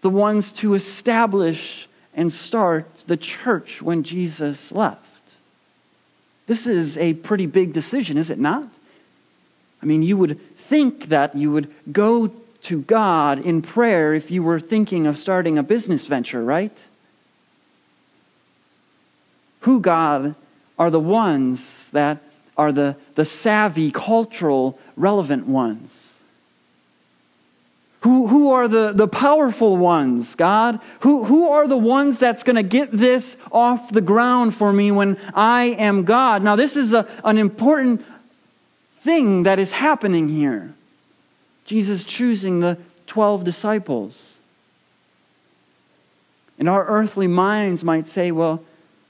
the 0.00 0.10
ones 0.10 0.52
to 0.52 0.74
establish 0.74 1.88
and 2.14 2.32
start 2.32 2.86
the 3.06 3.16
church 3.16 3.82
when 3.82 4.04
Jesus 4.04 4.70
left. 4.70 5.00
This 6.46 6.66
is 6.66 6.96
a 6.96 7.14
pretty 7.14 7.46
big 7.46 7.72
decision, 7.72 8.18
is 8.18 8.30
it 8.30 8.38
not? 8.38 8.68
I 9.82 9.86
mean, 9.86 10.02
you 10.02 10.16
would 10.16 10.38
think 10.56 11.06
that 11.06 11.34
you 11.34 11.50
would 11.50 11.72
go 11.90 12.30
to 12.62 12.82
God 12.82 13.44
in 13.44 13.60
prayer 13.60 14.14
if 14.14 14.30
you 14.30 14.42
were 14.42 14.60
thinking 14.60 15.06
of 15.06 15.18
starting 15.18 15.58
a 15.58 15.62
business 15.62 16.06
venture, 16.06 16.44
right? 16.44 16.76
Who, 19.60 19.80
God, 19.80 20.34
are 20.78 20.90
the 20.90 21.00
ones 21.00 21.90
that 21.90 22.18
are 22.56 22.72
the, 22.72 22.96
the 23.14 23.24
savvy, 23.24 23.90
cultural, 23.90 24.78
relevant 24.96 25.46
ones? 25.46 25.92
Who, 28.00 28.26
who 28.26 28.52
are 28.52 28.68
the, 28.68 28.92
the 28.92 29.08
powerful 29.08 29.78
ones, 29.78 30.34
God? 30.34 30.78
Who, 31.00 31.24
who 31.24 31.48
are 31.48 31.66
the 31.66 31.78
ones 31.78 32.18
that's 32.18 32.42
going 32.42 32.56
to 32.56 32.62
get 32.62 32.92
this 32.92 33.38
off 33.50 33.90
the 33.90 34.02
ground 34.02 34.54
for 34.54 34.74
me 34.74 34.90
when 34.90 35.18
I 35.32 35.74
am 35.78 36.04
God? 36.04 36.42
Now, 36.42 36.54
this 36.54 36.76
is 36.76 36.92
a, 36.92 37.08
an 37.24 37.38
important 37.38 38.04
thing 39.00 39.44
that 39.44 39.58
is 39.58 39.72
happening 39.72 40.28
here. 40.28 40.74
Jesus 41.64 42.04
choosing 42.04 42.60
the 42.60 42.76
12 43.06 43.42
disciples. 43.42 44.36
And 46.58 46.68
our 46.68 46.84
earthly 46.86 47.26
minds 47.26 47.82
might 47.82 48.06
say, 48.06 48.30
well, 48.32 48.62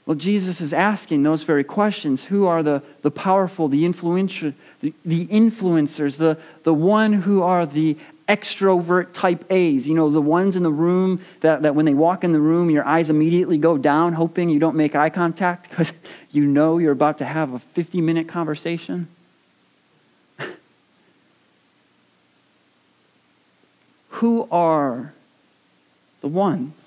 well, 0.07 0.15
Jesus 0.17 0.61
is 0.61 0.75
asking 0.75 1.23
those 1.23 1.45
very 1.45 1.65
questions. 1.65 2.25
Who 2.25 2.47
are 2.47 2.63
the, 2.63 2.83
the 3.01 3.11
powerful, 3.11 3.69
the, 3.69 3.87
influential, 3.87 4.53
the, 4.81 4.93
the 5.05 5.27
influencers, 5.27 6.19
the, 6.19 6.37
the 6.63 6.75
one 6.75 7.15
who 7.15 7.43
are 7.43 7.65
the 7.65 7.97
extrovert 8.29 9.15
type 9.15 9.51
A's? 9.51 9.89
You 9.89 9.95
know, 9.95 10.11
the 10.11 10.21
ones 10.21 10.57
in 10.57 10.63
the 10.63 10.71
room 10.71 11.23
that, 11.41 11.63
that 11.63 11.75
when 11.75 11.87
they 11.87 11.95
walk 11.95 12.23
in 12.23 12.33
the 12.33 12.41
room, 12.41 12.69
your 12.69 12.87
eyes 12.87 13.09
immediately 13.09 13.57
go 13.57 13.79
down, 13.79 14.13
hoping 14.13 14.51
you 14.51 14.59
don't 14.59 14.77
make 14.77 14.95
eye 14.95 15.09
contact 15.09 15.71
because 15.71 15.95
you 16.33 16.45
know 16.45 16.77
you're 16.77 16.93
about 16.93 17.17
to 17.19 17.25
have 17.25 17.55
a 17.55 17.59
50 17.59 18.03
minute 18.03 18.29
conversation? 18.29 19.09
Who 24.09 24.47
are 24.51 25.15
the 26.21 26.29
ones 26.29 26.84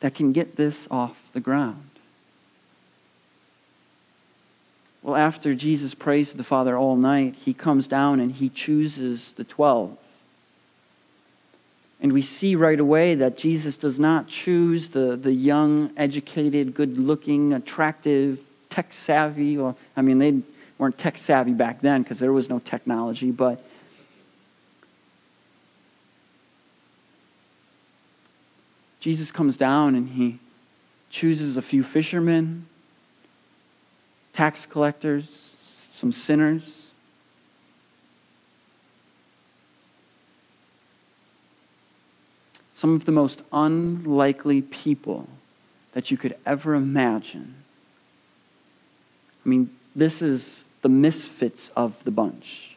that 0.00 0.14
can 0.14 0.32
get 0.32 0.56
this 0.56 0.86
off 0.90 1.16
the 1.32 1.40
ground. 1.40 1.84
Well, 5.02 5.16
after 5.16 5.54
Jesus 5.54 5.94
prays 5.94 6.32
to 6.32 6.36
the 6.36 6.44
Father 6.44 6.76
all 6.76 6.96
night, 6.96 7.34
he 7.36 7.54
comes 7.54 7.86
down 7.86 8.20
and 8.20 8.32
he 8.32 8.48
chooses 8.48 9.32
the 9.32 9.44
12. 9.44 9.96
And 12.00 12.12
we 12.12 12.22
see 12.22 12.54
right 12.54 12.78
away 12.78 13.16
that 13.16 13.36
Jesus 13.36 13.76
does 13.76 13.98
not 13.98 14.28
choose 14.28 14.90
the, 14.90 15.16
the 15.16 15.32
young, 15.32 15.90
educated, 15.96 16.74
good 16.74 16.96
looking, 16.96 17.52
attractive, 17.52 18.38
tech 18.70 18.92
savvy, 18.92 19.58
or, 19.58 19.74
I 19.96 20.02
mean, 20.02 20.18
they 20.18 20.40
weren't 20.78 20.96
tech 20.96 21.18
savvy 21.18 21.52
back 21.52 21.80
then 21.80 22.02
because 22.02 22.18
there 22.18 22.32
was 22.32 22.48
no 22.48 22.60
technology, 22.60 23.30
but 23.30 23.64
Jesus 29.00 29.30
comes 29.30 29.56
down 29.56 29.94
and 29.94 30.08
he 30.08 30.38
chooses 31.10 31.56
a 31.56 31.62
few 31.62 31.82
fishermen, 31.82 32.66
tax 34.32 34.66
collectors, 34.66 35.56
some 35.90 36.12
sinners. 36.12 36.90
Some 42.74 42.94
of 42.94 43.04
the 43.04 43.12
most 43.12 43.42
unlikely 43.52 44.62
people 44.62 45.28
that 45.92 46.10
you 46.10 46.16
could 46.16 46.36
ever 46.46 46.74
imagine. 46.74 47.54
I 49.44 49.48
mean, 49.48 49.70
this 49.96 50.22
is 50.22 50.68
the 50.82 50.88
misfits 50.88 51.70
of 51.70 51.96
the 52.04 52.12
bunch. 52.12 52.76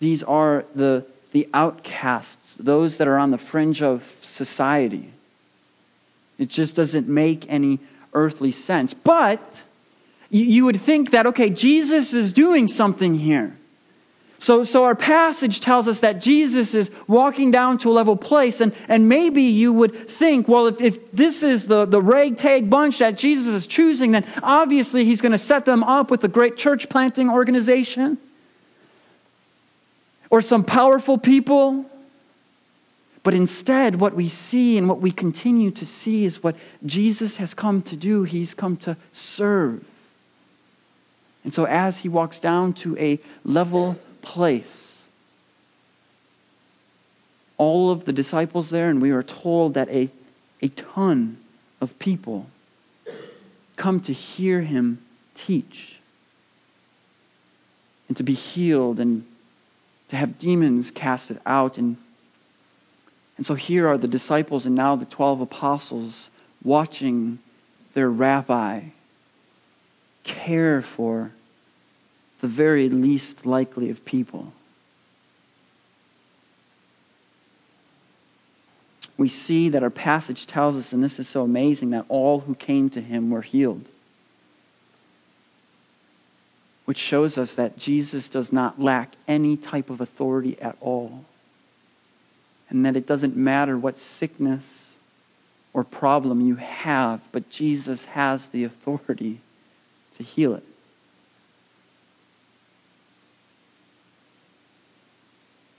These 0.00 0.24
are 0.24 0.64
the, 0.74 1.06
the 1.32 1.48
outcasts, 1.52 2.54
those 2.56 2.98
that 2.98 3.08
are 3.08 3.18
on 3.18 3.30
the 3.30 3.38
fringe 3.38 3.82
of 3.82 4.04
society. 4.20 5.10
It 6.38 6.48
just 6.48 6.76
doesn't 6.76 7.08
make 7.08 7.50
any 7.50 7.78
earthly 8.12 8.52
sense. 8.52 8.94
But 8.94 9.64
you 10.30 10.64
would 10.64 10.80
think 10.80 11.10
that, 11.10 11.26
okay, 11.26 11.50
Jesus 11.50 12.12
is 12.12 12.32
doing 12.32 12.68
something 12.68 13.14
here. 13.14 13.56
So, 14.38 14.64
so 14.64 14.84
our 14.84 14.96
passage 14.96 15.60
tells 15.60 15.86
us 15.86 16.00
that 16.00 16.20
Jesus 16.20 16.74
is 16.74 16.90
walking 17.06 17.52
down 17.52 17.78
to 17.78 17.90
a 17.90 17.92
level 17.92 18.16
place, 18.16 18.60
and, 18.60 18.74
and 18.88 19.08
maybe 19.08 19.42
you 19.42 19.72
would 19.72 20.08
think, 20.08 20.48
well, 20.48 20.66
if, 20.66 20.80
if 20.80 21.12
this 21.12 21.44
is 21.44 21.68
the, 21.68 21.84
the 21.84 22.02
ragtag 22.02 22.68
bunch 22.68 22.98
that 22.98 23.16
Jesus 23.16 23.54
is 23.54 23.68
choosing, 23.68 24.10
then 24.10 24.24
obviously 24.42 25.04
he's 25.04 25.20
going 25.20 25.32
to 25.32 25.38
set 25.38 25.64
them 25.64 25.84
up 25.84 26.10
with 26.10 26.24
a 26.24 26.28
great 26.28 26.56
church 26.56 26.88
planting 26.88 27.30
organization 27.30 28.18
or 30.32 30.40
some 30.40 30.64
powerful 30.64 31.18
people. 31.18 31.84
But 33.22 33.34
instead, 33.34 34.00
what 34.00 34.14
we 34.14 34.26
see 34.26 34.78
and 34.78 34.88
what 34.88 35.00
we 35.00 35.12
continue 35.12 35.70
to 35.72 35.86
see 35.86 36.24
is 36.24 36.42
what 36.42 36.56
Jesus 36.84 37.36
has 37.36 37.54
come 37.54 37.82
to 37.82 37.96
do. 37.96 38.24
He's 38.24 38.54
come 38.54 38.76
to 38.78 38.96
serve. 39.12 39.84
And 41.44 41.52
so, 41.52 41.66
as 41.66 41.98
he 41.98 42.08
walks 42.08 42.40
down 42.40 42.72
to 42.74 42.98
a 42.98 43.20
level 43.44 43.98
place. 44.22 45.04
All 47.58 47.90
of 47.90 48.06
the 48.06 48.12
disciples 48.12 48.70
there, 48.70 48.88
and 48.88 49.02
we 49.02 49.10
are 49.10 49.22
told 49.22 49.74
that 49.74 49.88
a, 49.90 50.08
a 50.62 50.68
ton 50.68 51.36
of 51.80 51.96
people 51.98 52.46
come 53.76 54.00
to 54.00 54.12
hear 54.12 54.62
him 54.62 54.98
teach 55.34 55.98
and 58.08 58.16
to 58.16 58.22
be 58.22 58.34
healed 58.34 58.98
and 58.98 59.24
to 60.12 60.18
have 60.18 60.38
demons 60.38 60.90
casted 60.90 61.40
out. 61.46 61.78
And, 61.78 61.96
and 63.38 63.46
so 63.46 63.54
here 63.54 63.88
are 63.88 63.96
the 63.96 64.06
disciples 64.06 64.66
and 64.66 64.74
now 64.74 64.94
the 64.94 65.06
12 65.06 65.40
apostles 65.40 66.28
watching 66.62 67.38
their 67.94 68.10
rabbi 68.10 68.82
care 70.22 70.82
for 70.82 71.30
the 72.42 72.46
very 72.46 72.90
least 72.90 73.46
likely 73.46 73.88
of 73.88 74.04
people. 74.04 74.52
We 79.16 79.30
see 79.30 79.70
that 79.70 79.82
our 79.82 79.88
passage 79.88 80.46
tells 80.46 80.76
us, 80.76 80.92
and 80.92 81.02
this 81.02 81.18
is 81.18 81.26
so 81.26 81.42
amazing, 81.42 81.88
that 81.90 82.04
all 82.10 82.40
who 82.40 82.54
came 82.54 82.90
to 82.90 83.00
him 83.00 83.30
were 83.30 83.40
healed. 83.40 83.88
Which 86.92 86.98
shows 86.98 87.38
us 87.38 87.54
that 87.54 87.78
Jesus 87.78 88.28
does 88.28 88.52
not 88.52 88.78
lack 88.78 89.12
any 89.26 89.56
type 89.56 89.88
of 89.88 90.02
authority 90.02 90.60
at 90.60 90.76
all. 90.78 91.24
And 92.68 92.84
that 92.84 92.96
it 92.96 93.06
doesn't 93.06 93.34
matter 93.34 93.78
what 93.78 93.98
sickness 93.98 94.94
or 95.72 95.84
problem 95.84 96.42
you 96.42 96.56
have, 96.56 97.22
but 97.32 97.48
Jesus 97.48 98.04
has 98.04 98.50
the 98.50 98.64
authority 98.64 99.38
to 100.18 100.22
heal 100.22 100.52
it. 100.52 100.64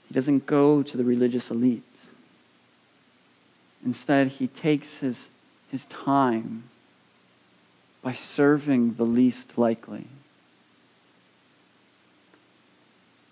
He 0.08 0.14
doesn't 0.14 0.46
go 0.46 0.82
to 0.82 0.96
the 0.96 1.04
religious 1.04 1.48
elite. 1.48 1.84
Instead, 3.86 4.26
he 4.26 4.48
takes 4.48 4.98
his, 4.98 5.28
his 5.70 5.86
time 5.86 6.64
by 8.02 8.12
serving 8.12 8.94
the 8.94 9.06
least 9.06 9.56
likely. 9.56 10.08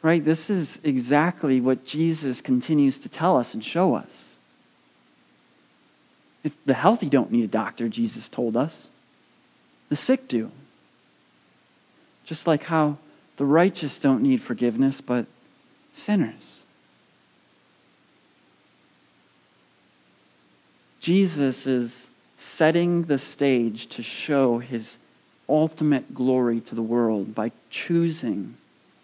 Right? 0.03 0.25
This 0.25 0.51
is 0.51 0.81
exactly 0.83 1.61
what 1.61 1.87
Jesus 1.87 2.41
continues 2.41 2.99
to 3.01 3.09
tell 3.09 3.37
us 3.37 3.55
and 3.55 3.65
show 3.65 3.95
us. 3.95 4.37
If 6.43 6.53
the 6.65 6.75
healthy 6.75 7.09
don't 7.09 7.31
need 7.31 7.45
a 7.45 7.49
doctor, 7.49 7.89
Jesus 7.89 8.29
told 8.29 8.57
us. 8.57 8.89
The 9.89 9.97
sick 9.97 10.27
do. 10.27 10.51
Just 12.25 12.49
like 12.49 12.65
how 12.65 12.99
the 13.37 13.45
righteous 13.45 13.99
don't 13.99 14.23
need 14.23 14.43
forgiveness, 14.43 15.01
but 15.01 15.27
sinners. 15.95 16.65
Jesus 21.01 21.67
is 21.67 22.09
setting 22.39 23.05
the 23.05 23.19
stage 23.19 23.87
to 23.89 24.03
show 24.03 24.59
his 24.59 24.97
ultimate 25.49 26.15
glory 26.15 26.61
to 26.61 26.75
the 26.75 26.83
world 26.83 27.35
by 27.35 27.53
choosing 27.71 28.57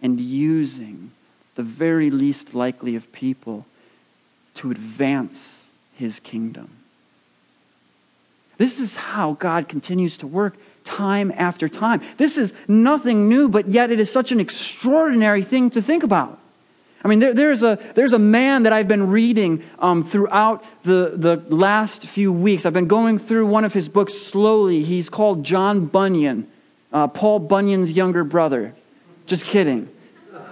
and 0.03 0.21
using 0.21 1.11
the 1.55 1.63
very 1.63 2.11
least 2.11 2.55
likely 2.55 2.97
of 2.97 3.11
people 3.13 3.67
to 4.55 4.71
advance 4.71 5.67
his 5.97 6.21
kingdom. 6.21 6.71
This 8.59 8.81
is 8.81 8.97
how 8.97 9.35
God 9.35 9.69
continues 9.69 10.19
to 10.19 10.27
work 10.27 10.57
time 10.85 11.33
after 11.37 11.69
time. 11.69 12.01
This 12.17 12.39
is 12.39 12.53
nothing 12.67 13.29
new, 13.29 13.49
but 13.49 13.69
yet 13.69 13.91
it 13.91 14.01
is 14.01 14.11
such 14.11 14.33
an 14.33 14.41
extraordinary 14.41 15.43
thing 15.43 15.71
to 15.71 15.83
think 15.83 16.03
about. 16.03 16.39
I 17.05 17.09
mean, 17.09 17.21
there, 17.21 17.33
there's, 17.33 17.63
a, 17.63 17.79
there's 17.95 18.13
a 18.13 18.19
man 18.19 18.65
that 18.65 18.73
I've 18.73 18.89
been 18.89 19.11
reading 19.11 19.63
um, 19.79 20.03
throughout 20.03 20.65
the, 20.83 21.13
the 21.15 21.37
last 21.55 22.05
few 22.05 22.33
weeks. 22.33 22.67
I've 22.67 22.73
been 22.73 22.89
going 22.89 23.19
through 23.19 23.47
one 23.47 23.65
of 23.65 23.73
his 23.73 23.89
books 23.89 24.15
slowly. 24.15 24.83
He's 24.83 25.09
called 25.09 25.45
John 25.45 25.87
Bunyan, 25.87 26.49
uh, 26.93 27.07
Paul 27.07 27.39
Bunyan's 27.39 27.93
younger 27.93 28.25
brother. 28.25 28.75
Just 29.29 29.45
kidding. 29.45 29.89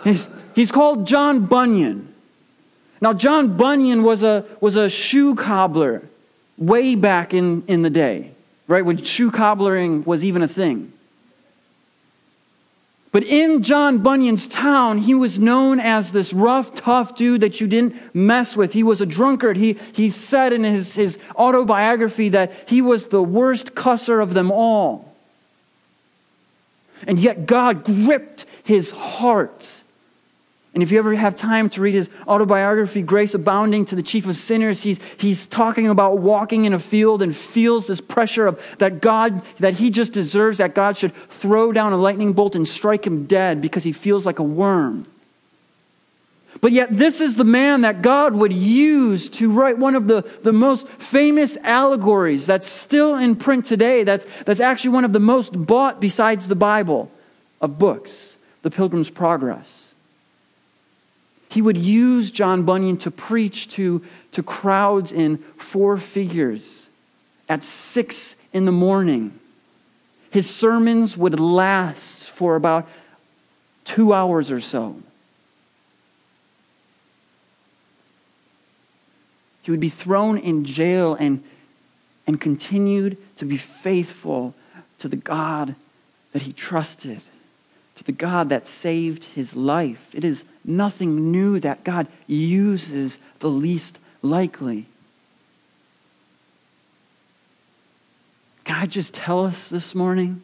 He's, 0.04 0.28
he's 0.54 0.70
called 0.70 1.06
John 1.06 1.46
Bunyan. 1.46 2.14
Now, 3.00 3.12
John 3.14 3.56
Bunyan 3.56 4.02
was 4.02 4.22
a, 4.22 4.44
was 4.60 4.76
a 4.76 4.88
shoe 4.88 5.34
cobbler 5.34 6.02
way 6.58 6.94
back 6.94 7.34
in, 7.34 7.64
in 7.66 7.82
the 7.82 7.90
day, 7.90 8.30
right? 8.68 8.84
When 8.84 8.98
shoe 8.98 9.30
cobblering 9.30 10.04
was 10.04 10.24
even 10.24 10.42
a 10.42 10.48
thing. 10.48 10.92
But 13.12 13.24
in 13.24 13.62
John 13.62 13.98
Bunyan's 13.98 14.46
town, 14.46 14.98
he 14.98 15.14
was 15.14 15.38
known 15.38 15.80
as 15.80 16.12
this 16.12 16.34
rough, 16.34 16.74
tough 16.74 17.16
dude 17.16 17.40
that 17.40 17.62
you 17.62 17.66
didn't 17.66 18.14
mess 18.14 18.54
with. 18.56 18.74
He 18.74 18.82
was 18.82 19.00
a 19.00 19.06
drunkard. 19.06 19.56
He, 19.56 19.78
he 19.94 20.10
said 20.10 20.52
in 20.52 20.64
his, 20.64 20.94
his 20.94 21.18
autobiography 21.34 22.28
that 22.30 22.52
he 22.68 22.82
was 22.82 23.08
the 23.08 23.22
worst 23.22 23.74
cusser 23.74 24.22
of 24.22 24.34
them 24.34 24.50
all. 24.50 25.16
And 27.06 27.18
yet 27.18 27.46
God 27.46 27.84
gripped 27.84 28.44
his 28.66 28.90
heart 28.90 29.82
and 30.76 30.82
if 30.82 30.92
you 30.92 30.98
ever 30.98 31.14
have 31.14 31.34
time 31.34 31.70
to 31.70 31.80
read 31.80 31.94
his 31.94 32.10
autobiography, 32.28 33.00
Grace 33.00 33.32
Abounding 33.32 33.86
to 33.86 33.96
the 33.96 34.02
Chief 34.02 34.26
of 34.26 34.36
Sinners, 34.36 34.82
he's, 34.82 35.00
he's 35.16 35.46
talking 35.46 35.88
about 35.88 36.18
walking 36.18 36.66
in 36.66 36.74
a 36.74 36.78
field 36.78 37.22
and 37.22 37.34
feels 37.34 37.86
this 37.86 38.02
pressure 38.02 38.46
of 38.46 38.62
that 38.76 39.00
God, 39.00 39.40
that 39.56 39.72
he 39.72 39.88
just 39.88 40.12
deserves, 40.12 40.58
that 40.58 40.74
God 40.74 40.98
should 40.98 41.14
throw 41.30 41.72
down 41.72 41.94
a 41.94 41.96
lightning 41.96 42.34
bolt 42.34 42.54
and 42.54 42.68
strike 42.68 43.06
him 43.06 43.24
dead 43.24 43.62
because 43.62 43.84
he 43.84 43.92
feels 43.92 44.26
like 44.26 44.38
a 44.38 44.42
worm. 44.42 45.06
But 46.60 46.72
yet, 46.72 46.94
this 46.94 47.22
is 47.22 47.36
the 47.36 47.44
man 47.44 47.80
that 47.80 48.02
God 48.02 48.34
would 48.34 48.52
use 48.52 49.30
to 49.30 49.50
write 49.50 49.78
one 49.78 49.94
of 49.94 50.08
the, 50.08 50.28
the 50.42 50.52
most 50.52 50.86
famous 50.88 51.56
allegories 51.62 52.44
that's 52.44 52.68
still 52.68 53.14
in 53.14 53.36
print 53.36 53.64
today, 53.64 54.04
that's, 54.04 54.26
that's 54.44 54.60
actually 54.60 54.90
one 54.90 55.06
of 55.06 55.14
the 55.14 55.20
most 55.20 55.54
bought 55.54 56.02
besides 56.02 56.48
the 56.48 56.54
Bible 56.54 57.10
of 57.62 57.78
books, 57.78 58.35
The 58.66 58.72
Pilgrim's 58.72 59.10
Progress. 59.10 59.90
He 61.50 61.62
would 61.62 61.76
use 61.76 62.32
John 62.32 62.64
Bunyan 62.64 62.96
to 62.96 63.12
preach 63.12 63.68
to, 63.74 64.04
to 64.32 64.42
crowds 64.42 65.12
in 65.12 65.38
four 65.56 65.96
figures 65.98 66.88
at 67.48 67.62
six 67.62 68.34
in 68.52 68.64
the 68.64 68.72
morning. 68.72 69.38
His 70.32 70.50
sermons 70.50 71.16
would 71.16 71.38
last 71.38 72.28
for 72.28 72.56
about 72.56 72.88
two 73.84 74.12
hours 74.12 74.50
or 74.50 74.60
so. 74.60 75.00
He 79.62 79.70
would 79.70 79.78
be 79.78 79.90
thrown 79.90 80.38
in 80.38 80.64
jail 80.64 81.14
and, 81.14 81.44
and 82.26 82.40
continued 82.40 83.16
to 83.36 83.44
be 83.44 83.58
faithful 83.58 84.56
to 84.98 85.06
the 85.06 85.14
God 85.14 85.76
that 86.32 86.42
he 86.42 86.52
trusted, 86.52 87.20
the 88.06 88.12
God 88.12 88.48
that 88.50 88.66
saved 88.68 89.24
his 89.24 89.54
life. 89.54 90.14
It 90.14 90.24
is 90.24 90.44
nothing 90.64 91.32
new 91.32 91.58
that 91.60 91.84
God 91.84 92.06
uses 92.26 93.18
the 93.40 93.50
least 93.50 93.98
likely. 94.22 94.86
Can 98.64 98.76
I 98.76 98.86
just 98.86 99.12
tell 99.12 99.44
us 99.44 99.68
this 99.68 99.94
morning? 99.94 100.42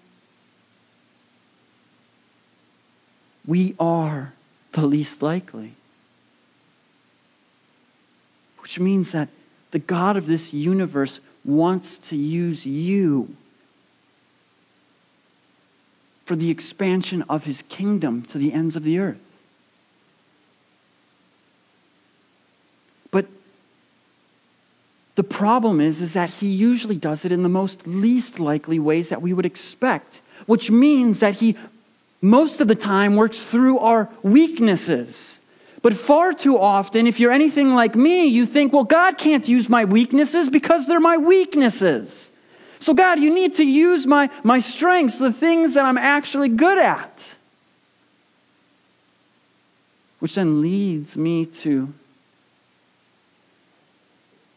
We 3.46 3.74
are 3.78 4.32
the 4.72 4.86
least 4.86 5.22
likely. 5.22 5.72
Which 8.58 8.78
means 8.78 9.12
that 9.12 9.28
the 9.70 9.78
God 9.78 10.16
of 10.16 10.26
this 10.26 10.52
universe 10.52 11.20
wants 11.44 11.98
to 11.98 12.16
use 12.16 12.66
you 12.66 13.36
for 16.24 16.36
the 16.36 16.50
expansion 16.50 17.22
of 17.28 17.44
his 17.44 17.62
kingdom 17.68 18.22
to 18.22 18.38
the 18.38 18.52
ends 18.52 18.76
of 18.76 18.84
the 18.84 18.98
earth. 18.98 19.18
But 23.10 23.26
the 25.14 25.24
problem 25.24 25.80
is, 25.80 26.00
is 26.00 26.14
that 26.14 26.30
he 26.30 26.46
usually 26.46 26.96
does 26.96 27.24
it 27.24 27.32
in 27.32 27.42
the 27.42 27.48
most 27.48 27.86
least 27.86 28.38
likely 28.38 28.78
ways 28.78 29.08
that 29.08 29.22
we 29.22 29.32
would 29.32 29.46
expect, 29.46 30.20
which 30.46 30.70
means 30.70 31.20
that 31.20 31.34
he 31.34 31.56
most 32.24 32.60
of 32.60 32.68
the 32.68 32.74
time 32.76 33.16
works 33.16 33.42
through 33.42 33.80
our 33.80 34.08
weaknesses. 34.22 35.40
But 35.82 35.94
far 35.96 36.32
too 36.32 36.58
often, 36.58 37.08
if 37.08 37.18
you're 37.18 37.32
anything 37.32 37.74
like 37.74 37.96
me, 37.96 38.26
you 38.26 38.46
think, 38.46 38.72
well, 38.72 38.84
God 38.84 39.18
can't 39.18 39.48
use 39.48 39.68
my 39.68 39.84
weaknesses 39.84 40.48
because 40.48 40.86
they're 40.86 41.00
my 41.00 41.16
weaknesses. 41.16 42.30
So, 42.82 42.94
God, 42.94 43.20
you 43.20 43.32
need 43.32 43.54
to 43.54 43.64
use 43.64 44.08
my, 44.08 44.28
my 44.42 44.58
strengths, 44.58 45.16
the 45.16 45.32
things 45.32 45.74
that 45.74 45.84
I'm 45.84 45.96
actually 45.96 46.48
good 46.48 46.78
at. 46.78 47.36
Which 50.18 50.34
then 50.34 50.60
leads 50.60 51.16
me 51.16 51.46
to 51.46 51.94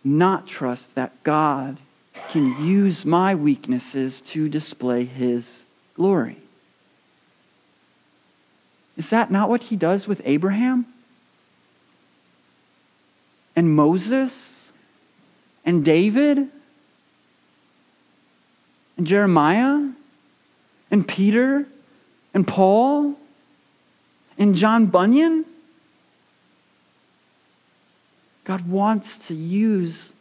not 0.04 0.48
trust 0.48 0.96
that 0.96 1.12
God 1.22 1.78
can 2.30 2.66
use 2.66 3.06
my 3.06 3.36
weaknesses 3.36 4.22
to 4.22 4.50
display 4.50 5.06
his 5.06 5.64
glory. 5.94 6.38
Is 8.98 9.12
that 9.12 9.30
not 9.30 9.50
what 9.50 9.62
he 9.62 9.76
does 9.76 10.08
with 10.08 10.24
Abraham? 10.26 10.88
And 13.56 13.76
Moses? 13.76 14.72
And 15.64 15.86
David? 15.86 16.50
And 18.98 19.06
Jeremiah? 19.06 19.90
And 20.92 21.08
Peter? 21.08 21.66
And 22.34 22.48
Paul? 22.48 23.16
And 24.38 24.56
John 24.56 24.88
Bunyan? 24.88 25.46
God 28.44 28.70
wants 28.70 29.18
to 29.28 29.34
use 29.34 30.14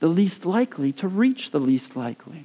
the 0.00 0.08
least 0.08 0.46
likely 0.46 0.92
to 0.92 1.08
reach 1.08 1.50
the 1.50 1.60
least 1.60 1.96
likely. 1.96 2.44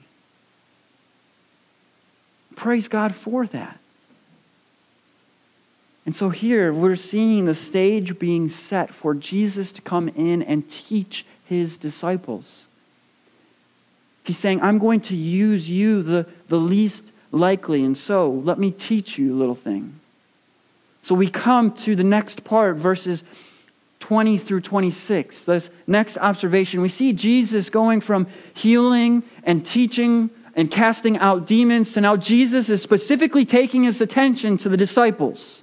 Praise 2.56 2.88
God 2.88 3.16
for 3.16 3.46
that. 3.48 3.80
And 6.06 6.16
so 6.16 6.30
here 6.30 6.74
we're 6.74 6.98
seeing 6.98 7.46
the 7.46 7.56
stage 7.56 8.20
being 8.20 8.50
set 8.50 8.94
for 8.94 9.16
Jesus 9.16 9.72
to 9.74 9.82
come 9.82 10.10
in 10.10 10.44
and 10.44 10.70
teach 10.70 11.26
his 11.46 11.78
disciples. 11.78 12.68
He's 14.24 14.38
saying, 14.38 14.62
I'm 14.62 14.80
going 14.80 15.02
to 15.02 15.16
use 15.16 15.70
you, 15.70 16.02
the, 16.04 16.26
the 16.48 16.58
least 16.58 17.12
likely, 17.32 17.84
and 17.84 17.98
so 17.98 18.32
let 18.32 18.58
me 18.58 18.72
teach 18.72 19.18
you 19.18 19.34
a 19.34 19.38
little 19.38 19.56
thing. 19.56 20.00
So 21.02 21.16
we 21.16 21.30
come 21.30 21.72
to 21.72 21.96
the 21.96 22.04
next 22.04 22.44
part, 22.46 22.78
verses 22.78 23.24
20 24.00 24.38
through 24.38 24.62
26. 24.62 25.46
This 25.46 25.70
next 25.88 26.18
observation, 26.18 26.82
we 26.82 26.90
see 26.90 27.14
Jesus 27.14 27.70
going 27.70 28.00
from 28.00 28.28
healing 28.54 29.24
and 29.44 29.66
teaching 29.66 30.30
and 30.56 30.70
casting 30.70 31.18
out 31.18 31.48
demons 31.48 31.94
to 31.94 32.02
now 32.02 32.16
Jesus 32.16 32.70
is 32.70 32.82
specifically 32.82 33.44
taking 33.44 33.84
his 33.84 34.02
attention 34.02 34.58
to 34.60 34.70
the 34.70 34.78
disciples. 34.78 35.63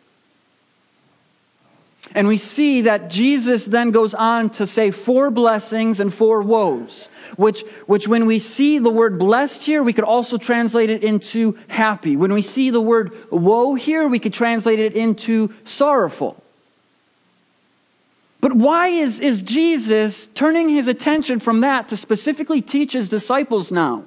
And 2.15 2.27
we 2.27 2.39
see 2.39 2.83
that 2.83 3.09
Jesus 3.09 3.67
then 3.67 3.93
goes 3.93 4.15
on 4.15 4.51
to 4.51 4.67
say 4.67 4.91
four 4.91 5.31
blessings 5.31 6.01
and 6.01 6.13
four 6.13 6.43
woes, 6.43 7.09
which, 7.37 7.63
which 7.87 8.09
when 8.09 8.27
we 8.27 8.39
see 8.41 8.79
the 8.79 8.91
word 8.91 9.19
blessed 9.19 9.65
here, 9.65 9.83
we 9.83 9.93
could 9.93 10.05
also 10.05 10.37
translate 10.37 10.91
it 10.91 11.05
into 11.05 11.57
happy. 11.69 12.17
When 12.17 12.33
we 12.33 12.43
see 12.43 12.71
the 12.71 12.81
word 12.81 13.13
woe 13.31 13.75
here, 13.75 14.09
we 14.09 14.19
could 14.19 14.35
translate 14.35 14.81
it 14.81 14.95
into 14.95 15.55
sorrowful. 15.65 16.43
But 18.41 18.55
why 18.55 18.89
is, 18.89 19.21
is 19.21 19.43
Jesus 19.43 20.27
turning 20.29 20.71
his 20.71 20.89
attention 20.89 21.39
from 21.39 21.61
that 21.61 21.89
to 21.89 21.97
specifically 21.97 22.63
teach 22.63 22.93
his 22.93 23.09
disciples 23.09 23.71
now? 23.71 24.05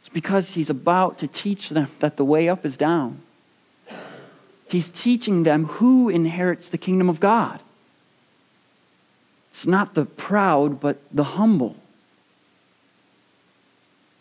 It's 0.00 0.10
because 0.10 0.52
he's 0.52 0.70
about 0.70 1.18
to 1.18 1.26
teach 1.26 1.70
them 1.70 1.88
that 1.98 2.16
the 2.16 2.24
way 2.24 2.48
up 2.48 2.64
is 2.64 2.76
down. 2.76 3.20
He's 4.68 4.88
teaching 4.90 5.44
them 5.44 5.64
who 5.64 6.08
inherits 6.08 6.68
the 6.68 6.78
kingdom 6.78 7.08
of 7.08 7.20
God. 7.20 7.60
It's 9.50 9.66
not 9.66 9.94
the 9.94 10.04
proud, 10.04 10.78
but 10.78 10.98
the 11.10 11.24
humble. 11.24 11.74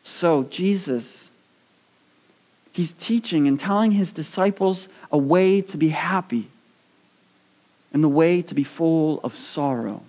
So, 0.04 0.44
Jesus, 0.44 1.30
he's 2.72 2.94
teaching 2.94 3.48
and 3.48 3.60
telling 3.60 3.92
his 3.92 4.14
disciples 4.14 4.88
a 5.12 5.18
way 5.18 5.62
to 5.64 5.78
be 5.78 5.90
happy 5.90 6.48
and 7.94 8.02
the 8.02 8.10
way 8.10 8.42
to 8.42 8.56
be 8.56 8.64
full 8.64 9.20
of 9.24 9.36
sorrow. 9.36 10.02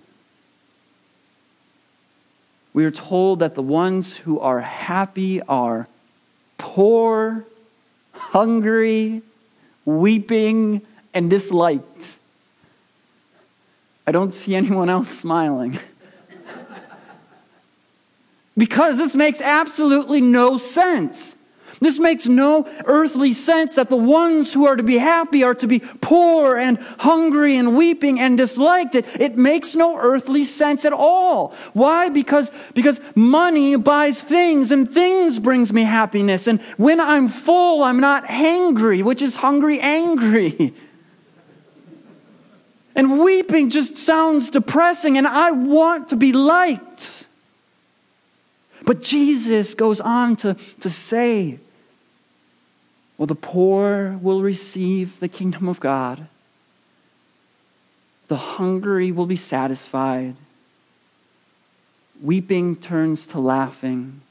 We 2.73 2.85
are 2.85 2.91
told 2.91 3.39
that 3.39 3.55
the 3.55 3.61
ones 3.61 4.15
who 4.15 4.39
are 4.39 4.61
happy 4.61 5.41
are 5.41 5.87
poor, 6.57 7.43
hungry, 8.13 9.21
weeping, 9.97 10.81
and 11.13 11.29
disliked. 11.29 12.17
I 14.05 14.11
don't 14.11 14.33
see 14.33 14.55
anyone 14.55 14.89
else 14.89 15.09
smiling. 15.09 15.79
because 18.57 18.97
this 18.97 19.15
makes 19.15 19.41
absolutely 19.41 20.21
no 20.21 20.57
sense. 20.57 21.35
This 21.79 21.97
makes 21.97 22.27
no 22.27 22.67
earthly 22.85 23.31
sense 23.31 23.75
that 23.75 23.89
the 23.89 23.95
ones 23.95 24.53
who 24.53 24.65
are 24.65 24.75
to 24.75 24.83
be 24.83 24.97
happy 24.97 25.43
are 25.43 25.55
to 25.55 25.67
be 25.67 25.79
poor 25.79 26.57
and 26.57 26.77
hungry 26.99 27.55
and 27.55 27.77
weeping 27.77 28.19
and 28.19 28.37
disliked. 28.37 28.95
It, 28.95 29.05
it 29.17 29.37
makes 29.37 29.75
no 29.75 29.97
earthly 29.97 30.43
sense 30.43 30.83
at 30.83 30.91
all. 30.91 31.53
Why? 31.73 32.09
Because, 32.09 32.51
because 32.73 32.99
money 33.15 33.77
buys 33.77 34.21
things 34.21 34.71
and 34.71 34.91
things 34.91 35.39
brings 35.39 35.71
me 35.71 35.83
happiness. 35.83 36.47
And 36.47 36.61
when 36.77 36.99
I'm 36.99 37.29
full, 37.29 37.83
I'm 37.83 38.01
not 38.01 38.25
hangry, 38.25 39.01
which 39.01 39.21
is 39.21 39.35
hungry 39.35 39.79
angry. 39.79 40.73
And 42.95 43.21
weeping 43.21 43.69
just 43.69 43.97
sounds 43.97 44.49
depressing, 44.49 45.17
and 45.17 45.25
I 45.25 45.51
want 45.51 46.09
to 46.09 46.17
be 46.17 46.33
liked. 46.33 47.25
But 48.83 49.01
Jesus 49.01 49.73
goes 49.73 50.01
on 50.01 50.35
to, 50.37 50.55
to 50.81 50.89
say, 50.89 51.59
well, 53.19 53.25
the 53.25 53.35
poor 53.35 54.17
will 54.21 54.41
receive 54.41 55.19
the 55.19 55.27
kingdom 55.27 55.67
of 55.67 55.81
God. 55.81 56.25
The 58.29 58.37
hungry 58.37 59.11
will 59.11 59.25
be 59.25 59.35
satisfied. 59.35 60.35
Weeping 62.23 62.77
turns 62.77 63.27
to 63.27 63.39
laughing. 63.41 64.21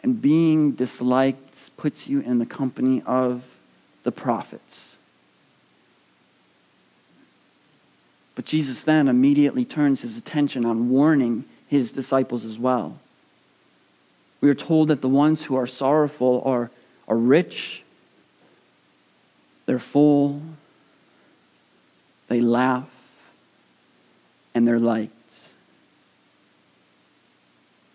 And 0.00 0.22
being 0.22 0.72
disliked 0.72 1.76
puts 1.76 2.08
you 2.08 2.20
in 2.20 2.38
the 2.38 2.46
company 2.46 3.02
of 3.04 3.42
the 4.04 4.12
prophets. 4.12 4.96
But 8.36 8.44
Jesus 8.44 8.84
then 8.84 9.08
immediately 9.08 9.64
turns 9.64 10.02
his 10.02 10.16
attention 10.16 10.64
on 10.64 10.88
warning 10.88 11.46
his 11.66 11.90
disciples 11.90 12.44
as 12.44 12.60
well. 12.60 13.00
We 14.40 14.48
are 14.48 14.54
told 14.54 14.86
that 14.86 15.00
the 15.00 15.08
ones 15.08 15.42
who 15.42 15.56
are 15.56 15.66
sorrowful 15.66 16.42
are 16.44 16.70
are 17.08 17.16
rich, 17.16 17.82
they're 19.66 19.78
full, 19.78 20.42
they 22.28 22.40
laugh, 22.40 22.88
and 24.54 24.66
they're 24.66 24.78
liked. 24.78 25.12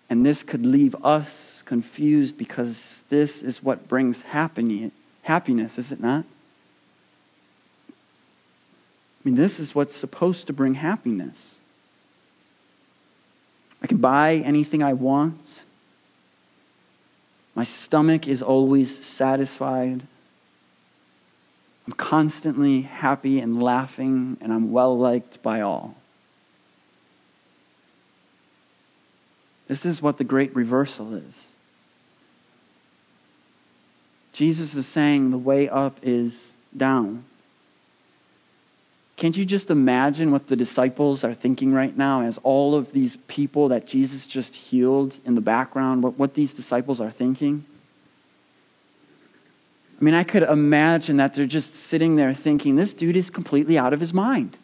And 0.09 0.25
this 0.25 0.43
could 0.43 0.65
leave 0.65 0.95
us 1.03 1.61
confused 1.65 2.37
because 2.37 3.01
this 3.09 3.43
is 3.43 3.61
what 3.61 3.89
brings 3.89 4.21
happiness, 4.21 4.91
is 5.77 5.91
it 5.91 5.99
not? 5.99 6.23
I 7.89 9.29
mean, 9.29 9.35
this 9.35 9.59
is 9.59 9.75
what's 9.75 9.95
supposed 9.95 10.47
to 10.47 10.53
bring 10.53 10.75
happiness. 10.75 11.57
I 13.81 13.87
can 13.87 13.97
buy 13.97 14.35
anything 14.35 14.81
I 14.81 14.93
want. 14.93 15.56
My 17.57 17.63
stomach 17.63 18.27
is 18.27 18.43
always 18.43 19.03
satisfied. 19.03 20.03
I'm 21.87 21.93
constantly 21.93 22.81
happy 22.83 23.39
and 23.39 23.63
laughing, 23.63 24.37
and 24.41 24.53
I'm 24.53 24.71
well 24.71 24.95
liked 24.95 25.41
by 25.41 25.61
all. 25.61 25.95
This 29.67 29.87
is 29.87 30.03
what 30.03 30.19
the 30.19 30.23
great 30.23 30.55
reversal 30.55 31.15
is. 31.15 31.47
Jesus 34.33 34.75
is 34.75 34.85
saying 34.85 35.31
the 35.31 35.39
way 35.39 35.67
up 35.67 35.97
is 36.03 36.51
down. 36.77 37.25
Can't 39.17 39.35
you 39.35 39.45
just 39.45 39.71
imagine 39.71 40.31
what 40.31 40.47
the 40.47 40.55
disciples 40.55 41.23
are 41.23 41.33
thinking 41.33 41.73
right 41.73 41.95
now 41.97 42.21
as 42.21 42.37
all 42.43 42.75
of 42.75 42.91
these 42.91 43.17
people 43.27 43.69
that 43.69 43.87
Jesus 43.87 44.27
just 44.27 44.53
healed 44.53 45.17
in 45.25 45.33
the 45.33 45.41
background, 45.41 46.03
what, 46.03 46.19
what 46.19 46.35
these 46.35 46.53
disciples 46.53 47.01
are 47.01 47.09
thinking? 47.09 47.65
I 49.99 50.03
mean, 50.03 50.13
I 50.13 50.23
could 50.23 50.43
imagine 50.43 51.17
that 51.17 51.33
they're 51.33 51.47
just 51.47 51.73
sitting 51.73 52.15
there 52.15 52.31
thinking, 52.31 52.75
this 52.75 52.93
dude 52.93 53.17
is 53.17 53.31
completely 53.31 53.79
out 53.79 53.91
of 53.91 53.99
his 53.99 54.13
mind. 54.13 54.55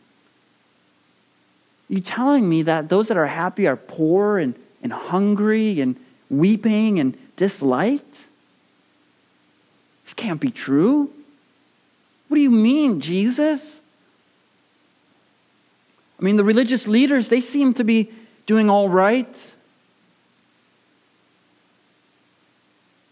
You 1.90 2.00
telling 2.00 2.48
me 2.48 2.62
that 2.62 2.90
those 2.90 3.08
that 3.08 3.18
are 3.18 3.26
happy 3.26 3.66
are 3.66 3.76
poor 3.76 4.38
and, 4.38 4.54
and 4.84 4.94
hungry 4.94 5.82
and 5.82 5.96
weeping 6.30 7.00
and 7.00 7.18
disliked? 7.38 8.28
This 10.04 10.14
can't 10.14 10.40
be 10.40 10.52
true. 10.52 11.12
What 12.28 12.36
do 12.36 12.42
you 12.42 12.52
mean, 12.52 13.02
Jesus? 13.02 13.82
I 16.24 16.26
mean, 16.26 16.38
the 16.38 16.44
religious 16.46 16.88
leaders, 16.88 17.28
they 17.28 17.42
seem 17.42 17.74
to 17.74 17.84
be 17.84 18.10
doing 18.46 18.70
all 18.70 18.88
right. 18.88 19.56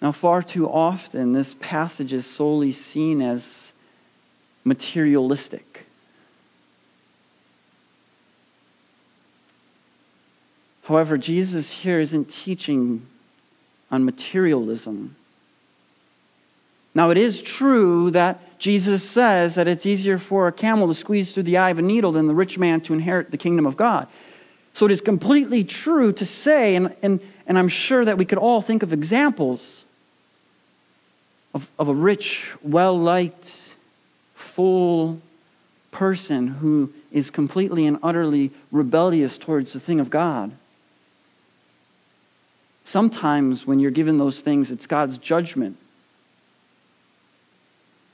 Now, 0.02 0.14
far 0.14 0.42
too 0.42 0.70
often, 0.70 1.34
this 1.34 1.54
passage 1.56 2.14
is 2.14 2.26
solely 2.26 2.72
seen 2.72 3.22
as 3.22 3.74
materialistic. 4.64 5.86
However, 10.86 11.18
Jesus 11.18 11.70
here 11.70 12.00
isn't 12.00 12.30
teaching 12.30 13.06
on 13.92 14.06
materialism. 14.06 15.18
Now, 16.94 17.10
it 17.10 17.18
is 17.18 17.42
true 17.42 18.12
that 18.12 18.60
Jesus 18.60 19.08
says 19.08 19.56
that 19.56 19.68
it's 19.68 19.86
easier 19.86 20.18
for 20.18 20.48
a 20.48 20.52
camel 20.52 20.88
to 20.88 20.94
squeeze 20.94 21.32
through 21.32 21.44
the 21.44 21.58
eye 21.58 21.70
of 21.70 21.80
a 21.80 21.82
needle 21.82 22.12
than 22.12 22.28
the 22.28 22.36
rich 22.36 22.60
man 22.60 22.82
to 22.82 22.94
inherit 22.94 23.32
the 23.32 23.38
kingdom 23.38 23.66
of 23.66 23.78
God. 23.78 24.08
So 24.74 24.86
it 24.86 24.92
is 24.92 25.02
completely 25.02 25.64
true 25.64 26.14
to 26.14 26.26
say, 26.26 26.76
and, 26.76 26.96
and, 27.02 27.20
and 27.48 27.58
I'm 27.58 27.68
sure 27.68 28.04
that 28.04 28.18
we 28.18 28.26
could 28.26 28.38
all 28.38 28.62
think 28.62 28.84
of 28.84 28.94
examples 28.94 29.86
of, 31.54 31.68
of 31.80 31.88
a 31.88 31.94
rich, 31.94 32.54
well 32.62 32.98
liked, 32.98 33.76
full 34.36 35.20
person 35.92 36.48
who 36.48 36.94
is 37.12 37.30
completely 37.30 37.86
and 37.86 37.98
utterly 38.04 38.52
rebellious 38.72 39.38
towards 39.38 39.74
the 39.74 39.80
thing 39.80 40.00
of 40.00 40.10
God. 40.10 40.52
Sometimes 42.86 43.66
when 43.66 43.80
you're 43.80 43.92
given 43.92 44.18
those 44.18 44.40
things, 44.40 44.72
it's 44.72 44.88
God's 44.88 45.18
judgment 45.18 45.78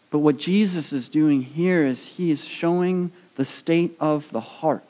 but 0.09 0.19
what 0.19 0.37
Jesus 0.37 0.93
is 0.93 1.09
doing 1.09 1.41
here 1.41 1.83
is 1.83 2.07
he 2.07 2.31
is 2.31 2.45
showing 2.45 3.11
the 3.35 3.45
state 3.45 3.95
of 3.99 4.29
the 4.31 4.39
heart. 4.39 4.83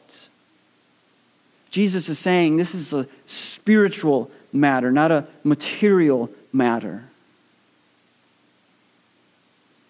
Jesus 1.72 2.08
is 2.10 2.20
saying 2.20 2.58
this 2.58 2.76
is 2.76 2.94
a 2.94 3.08
spiritual 3.26 4.32
matter, 4.54 4.92
not 4.92 5.12
a 5.12 5.28
material 5.44 6.30
matter. 6.54 7.04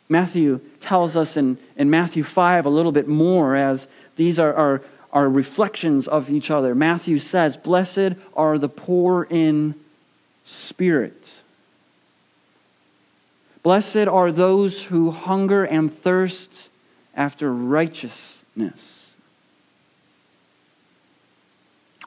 Matthew 0.09 0.61
tells 0.79 1.17
us 1.17 1.35
in, 1.35 1.57
in 1.75 1.89
Matthew 1.89 2.23
5 2.23 2.65
a 2.65 2.69
little 2.69 2.93
bit 2.93 3.07
more 3.07 3.55
as 3.55 3.87
these 4.15 4.39
are, 4.39 4.53
are, 4.53 4.81
are 5.11 5.29
reflections 5.29 6.07
of 6.07 6.29
each 6.29 6.49
other. 6.49 6.73
Matthew 6.73 7.19
says, 7.19 7.57
Blessed 7.57 8.13
are 8.33 8.57
the 8.57 8.69
poor 8.69 9.27
in 9.29 9.75
spirit 10.45 11.41
Blessed 13.67 14.07
are 14.07 14.31
those 14.31 14.85
who 14.85 15.11
hunger 15.11 15.65
and 15.65 15.93
thirst 15.93 16.69
after 17.13 17.53
righteousness. 17.53 19.13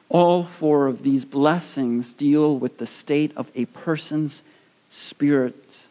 All 0.09 0.43
four 0.43 0.87
of 0.87 1.03
these 1.03 1.23
blessings 1.23 2.13
deal 2.13 2.57
with 2.57 2.79
the 2.79 2.87
state 2.87 3.31
of 3.35 3.51
a 3.53 3.65
person's 3.65 4.41
spirit 4.89 5.85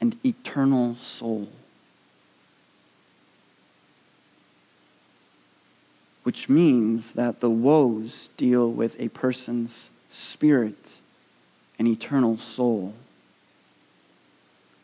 and 0.00 0.16
eternal 0.24 0.96
soul. 0.96 1.46
Which 6.22 6.48
means 6.48 7.12
that 7.12 7.40
the 7.40 7.50
woes 7.50 8.30
deal 8.38 8.72
with 8.72 8.98
a 8.98 9.08
person's 9.08 9.90
spirit 10.10 10.92
and 11.78 11.86
eternal 11.86 12.38
soul. 12.38 12.94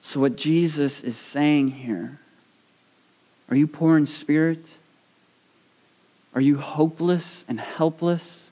So, 0.08 0.20
what 0.20 0.36
Jesus 0.36 1.02
is 1.02 1.18
saying 1.18 1.68
here 1.68 2.18
are 3.50 3.56
you 3.56 3.66
poor 3.66 3.98
in 3.98 4.06
spirit? 4.06 4.64
Are 6.34 6.40
you 6.40 6.56
hopeless 6.56 7.44
and 7.46 7.60
helpless? 7.60 8.48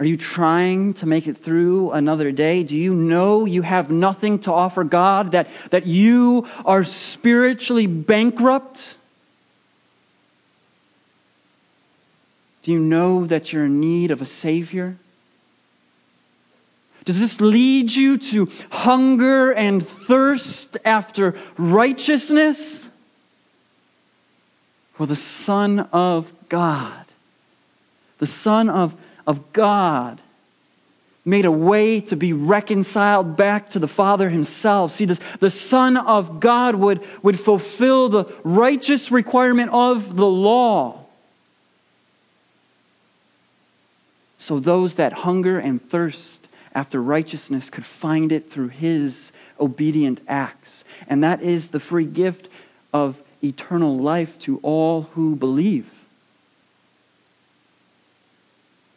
Are 0.00 0.04
you 0.04 0.16
trying 0.16 0.94
to 0.94 1.06
make 1.06 1.28
it 1.28 1.38
through 1.38 1.92
another 1.92 2.32
day? 2.32 2.64
Do 2.64 2.74
you 2.74 2.92
know 2.92 3.44
you 3.44 3.62
have 3.62 3.88
nothing 3.88 4.40
to 4.40 4.52
offer 4.52 4.82
God, 4.82 5.30
that, 5.30 5.46
that 5.70 5.86
you 5.86 6.48
are 6.64 6.82
spiritually 6.82 7.86
bankrupt? 7.86 8.96
Do 12.64 12.72
you 12.72 12.80
know 12.80 13.26
that 13.26 13.52
you're 13.52 13.66
in 13.66 13.78
need 13.78 14.10
of 14.10 14.20
a 14.20 14.26
Savior? 14.26 14.96
Does 17.06 17.20
this 17.20 17.40
lead 17.40 17.92
you 17.92 18.18
to 18.18 18.50
hunger 18.68 19.52
and 19.52 19.86
thirst 19.86 20.76
after 20.84 21.36
righteousness? 21.56 22.90
For 24.94 25.06
the 25.06 25.16
Son 25.16 25.80
of 25.92 26.32
God, 26.48 27.04
the 28.18 28.26
Son 28.26 28.68
of, 28.68 28.94
of 29.24 29.52
God, 29.52 30.20
made 31.24 31.44
a 31.44 31.50
way 31.50 32.00
to 32.00 32.16
be 32.16 32.32
reconciled 32.32 33.36
back 33.36 33.70
to 33.70 33.78
the 33.78 33.88
Father 33.88 34.28
Himself. 34.28 34.90
See, 34.90 35.04
this, 35.04 35.20
the 35.38 35.50
Son 35.50 35.96
of 35.96 36.40
God 36.40 36.74
would, 36.74 37.04
would 37.22 37.38
fulfill 37.38 38.08
the 38.08 38.24
righteous 38.42 39.12
requirement 39.12 39.70
of 39.72 40.16
the 40.16 40.26
law. 40.26 41.04
So 44.38 44.58
those 44.58 44.96
that 44.96 45.12
hunger 45.12 45.58
and 45.58 45.80
thirst 45.82 46.45
after 46.76 47.02
righteousness 47.02 47.70
could 47.70 47.86
find 47.86 48.30
it 48.30 48.50
through 48.50 48.68
his 48.68 49.32
obedient 49.58 50.20
acts. 50.28 50.84
And 51.08 51.24
that 51.24 51.40
is 51.40 51.70
the 51.70 51.80
free 51.80 52.04
gift 52.04 52.48
of 52.92 53.18
eternal 53.42 53.96
life 53.96 54.38
to 54.40 54.58
all 54.62 55.02
who 55.14 55.34
believe. 55.36 55.90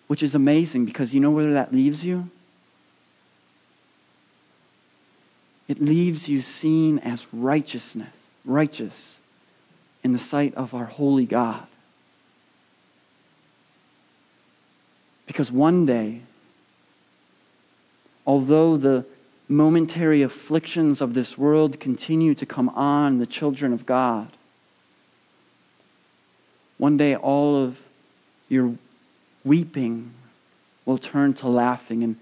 Which 0.07 0.21
is 0.21 0.35
amazing 0.35 0.85
because 0.85 1.13
you 1.13 1.21
know 1.21 1.31
where 1.31 1.53
that 1.53 1.73
leaves 1.73 2.03
you? 2.03 2.29
It 5.69 5.81
leaves 5.81 6.27
you 6.27 6.41
seen 6.41 6.99
as 6.99 7.27
righteousness, 7.31 8.09
righteous 8.43 9.21
in 10.03 10.11
the 10.11 10.19
sight 10.19 10.53
of 10.55 10.73
our 10.73 10.85
holy 10.85 11.25
God. 11.25 11.65
Because 15.27 15.49
one 15.49 15.85
day, 15.85 16.21
although 18.29 18.77
the 18.77 19.03
momentary 19.47 20.21
afflictions 20.21 21.01
of 21.01 21.15
this 21.15 21.35
world 21.35 21.79
continue 21.79 22.35
to 22.35 22.45
come 22.45 22.69
on 22.69 23.17
the 23.17 23.25
children 23.25 23.73
of 23.73 23.87
God, 23.87 24.27
one 26.77 26.95
day 26.95 27.15
all 27.15 27.55
of 27.55 27.79
your 28.47 28.75
weeping 29.43 30.11
will 30.85 30.99
turn 30.99 31.33
to 31.33 31.47
laughing 31.47 32.03
and 32.03 32.17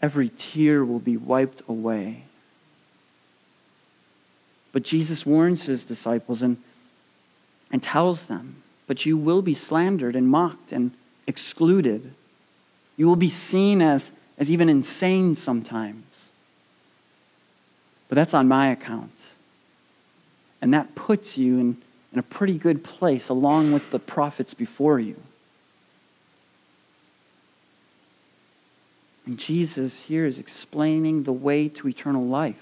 every 0.00 0.30
tear 0.36 0.84
will 0.84 1.00
be 1.00 1.16
wiped 1.16 1.60
away. 1.66 2.22
But 4.70 4.84
Jesus 4.84 5.26
warns 5.26 5.64
his 5.64 5.84
disciples 5.84 6.40
and, 6.40 6.56
and 7.72 7.82
tells 7.82 8.28
them, 8.28 8.62
But 8.86 9.04
you 9.06 9.16
will 9.16 9.42
be 9.42 9.54
slandered 9.54 10.14
and 10.14 10.28
mocked 10.28 10.70
and 10.70 10.92
excluded. 11.26 12.14
You 12.96 13.08
will 13.08 13.16
be 13.16 13.28
seen 13.28 13.82
as 13.82 14.12
as 14.38 14.50
even 14.50 14.68
insane 14.68 15.36
sometimes. 15.36 16.28
But 18.08 18.16
that's 18.16 18.34
on 18.34 18.48
my 18.48 18.68
account. 18.68 19.10
And 20.60 20.74
that 20.74 20.94
puts 20.94 21.38
you 21.38 21.58
in, 21.58 21.76
in 22.12 22.18
a 22.18 22.22
pretty 22.22 22.58
good 22.58 22.84
place 22.84 23.28
along 23.28 23.72
with 23.72 23.90
the 23.90 23.98
prophets 23.98 24.54
before 24.54 25.00
you. 25.00 25.16
And 29.26 29.38
Jesus 29.38 30.04
here 30.04 30.26
is 30.26 30.38
explaining 30.38 31.22
the 31.22 31.32
way 31.32 31.68
to 31.68 31.88
eternal 31.88 32.24
life. 32.24 32.56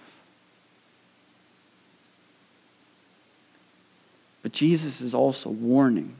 But 4.42 4.52
Jesus 4.52 5.00
is 5.00 5.14
also 5.14 5.50
warning. 5.50 6.14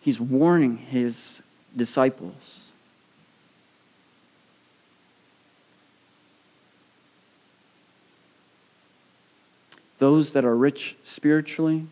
He's 0.00 0.20
warning 0.20 0.76
his 0.76 1.40
disciples. 1.76 2.63
Those 10.04 10.32
that 10.32 10.44
are 10.44 10.54
rich 10.54 10.96
spiritually 11.02 11.86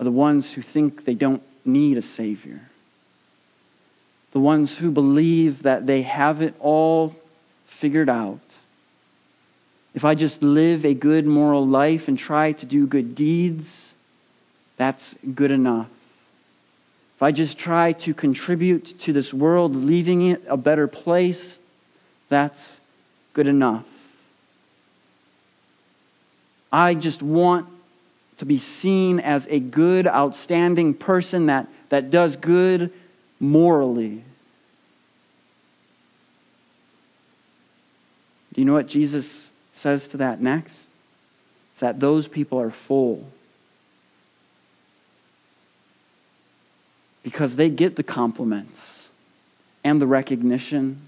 are 0.00 0.04
the 0.04 0.10
ones 0.10 0.54
who 0.54 0.62
think 0.62 1.04
they 1.04 1.12
don't 1.12 1.42
need 1.66 1.98
a 1.98 2.02
Savior. 2.02 2.62
The 4.32 4.40
ones 4.40 4.78
who 4.78 4.90
believe 4.90 5.64
that 5.64 5.86
they 5.86 6.00
have 6.00 6.40
it 6.40 6.54
all 6.60 7.14
figured 7.66 8.08
out. 8.08 8.40
If 9.92 10.06
I 10.06 10.14
just 10.14 10.42
live 10.42 10.86
a 10.86 10.94
good 10.94 11.26
moral 11.26 11.66
life 11.66 12.08
and 12.08 12.18
try 12.18 12.52
to 12.52 12.64
do 12.64 12.86
good 12.86 13.14
deeds, 13.14 13.92
that's 14.78 15.14
good 15.34 15.50
enough. 15.50 15.90
If 17.16 17.22
I 17.22 17.32
just 17.32 17.58
try 17.58 17.92
to 17.92 18.14
contribute 18.14 18.98
to 19.00 19.12
this 19.12 19.34
world, 19.34 19.76
leaving 19.76 20.22
it 20.30 20.42
a 20.48 20.56
better 20.56 20.88
place, 20.88 21.58
that's 22.30 22.80
good 23.34 23.46
enough. 23.46 23.84
I 26.74 26.94
just 26.94 27.22
want 27.22 27.68
to 28.38 28.44
be 28.44 28.58
seen 28.58 29.20
as 29.20 29.46
a 29.48 29.60
good, 29.60 30.08
outstanding 30.08 30.92
person 30.92 31.46
that, 31.46 31.68
that 31.90 32.10
does 32.10 32.34
good 32.34 32.92
morally. 33.38 34.24
Do 38.52 38.60
you 38.60 38.64
know 38.64 38.72
what 38.72 38.88
Jesus 38.88 39.52
says 39.72 40.08
to 40.08 40.16
that 40.16 40.40
next? 40.40 40.88
It's 41.74 41.80
that 41.80 42.00
those 42.00 42.26
people 42.26 42.60
are 42.60 42.72
full. 42.72 43.24
Because 47.22 47.54
they 47.54 47.70
get 47.70 47.94
the 47.94 48.02
compliments 48.02 49.10
and 49.84 50.02
the 50.02 50.08
recognition, 50.08 51.02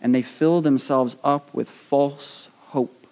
and 0.00 0.12
they 0.12 0.22
fill 0.22 0.62
themselves 0.62 1.16
up 1.22 1.54
with 1.54 1.70
false 1.70 2.48
hope. 2.70 3.03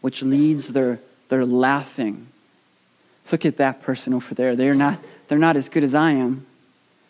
Which 0.00 0.22
leads 0.22 0.68
their, 0.68 1.00
their 1.28 1.44
laughing. 1.44 2.28
Look 3.30 3.44
at 3.44 3.58
that 3.58 3.82
person 3.82 4.14
over 4.14 4.34
there. 4.34 4.56
They're 4.56 4.74
not, 4.74 4.98
they're 5.28 5.38
not 5.38 5.56
as 5.56 5.68
good 5.68 5.84
as 5.84 5.94
I 5.94 6.12
am. 6.12 6.46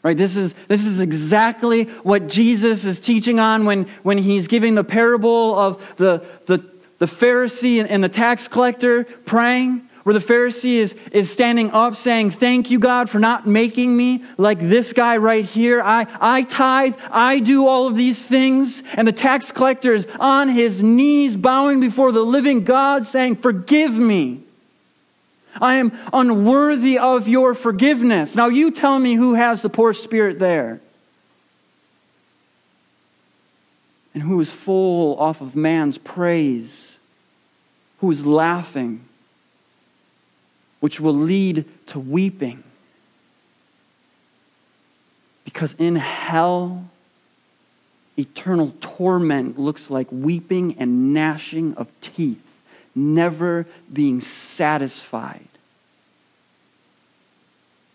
Right? 0.02 0.16
This 0.16 0.36
is, 0.36 0.54
this 0.68 0.84
is 0.84 1.00
exactly 1.00 1.84
what 1.84 2.28
Jesus 2.28 2.84
is 2.84 3.00
teaching 3.00 3.40
on 3.40 3.64
when, 3.64 3.84
when 4.02 4.18
he's 4.18 4.46
giving 4.46 4.74
the 4.74 4.84
parable 4.84 5.58
of 5.58 5.96
the, 5.96 6.24
the, 6.46 6.64
the 6.98 7.06
Pharisee 7.06 7.84
and 7.88 8.02
the 8.02 8.08
tax 8.08 8.48
collector 8.48 9.04
praying 9.04 9.87
where 10.04 10.12
the 10.14 10.20
Pharisee 10.20 10.76
is, 10.76 10.94
is 11.12 11.30
standing 11.30 11.70
up 11.72 11.96
saying, 11.96 12.30
Thank 12.30 12.70
you, 12.70 12.78
God, 12.78 13.10
for 13.10 13.18
not 13.18 13.46
making 13.46 13.96
me 13.96 14.24
like 14.36 14.58
this 14.58 14.92
guy 14.92 15.16
right 15.16 15.44
here. 15.44 15.82
I, 15.82 16.06
I 16.20 16.42
tithe, 16.42 16.96
I 17.10 17.40
do 17.40 17.66
all 17.66 17.86
of 17.86 17.96
these 17.96 18.26
things. 18.26 18.82
And 18.94 19.06
the 19.06 19.12
tax 19.12 19.52
collector 19.52 19.92
is 19.92 20.06
on 20.20 20.48
his 20.48 20.82
knees, 20.82 21.36
bowing 21.36 21.80
before 21.80 22.12
the 22.12 22.22
living 22.22 22.64
God, 22.64 23.06
saying, 23.06 23.36
Forgive 23.36 23.98
me. 23.98 24.42
I 25.60 25.76
am 25.76 25.92
unworthy 26.12 26.98
of 26.98 27.26
your 27.26 27.54
forgiveness. 27.54 28.36
Now, 28.36 28.46
you 28.46 28.70
tell 28.70 28.98
me 28.98 29.14
who 29.14 29.34
has 29.34 29.62
the 29.62 29.68
poor 29.68 29.92
spirit 29.92 30.38
there. 30.38 30.80
And 34.14 34.22
who 34.22 34.40
is 34.40 34.50
full 34.50 35.18
off 35.18 35.40
of 35.40 35.56
man's 35.56 35.98
praise, 35.98 36.98
who 38.00 38.10
is 38.10 38.24
laughing 38.24 39.07
which 40.80 41.00
will 41.00 41.14
lead 41.14 41.64
to 41.86 41.98
weeping. 41.98 42.62
Because 45.44 45.74
in 45.78 45.96
hell, 45.96 46.84
eternal 48.16 48.74
torment 48.80 49.58
looks 49.58 49.90
like 49.90 50.06
weeping 50.10 50.76
and 50.78 51.14
gnashing 51.14 51.74
of 51.74 51.88
teeth, 52.00 52.42
never 52.94 53.66
being 53.92 54.20
satisfied, 54.20 55.48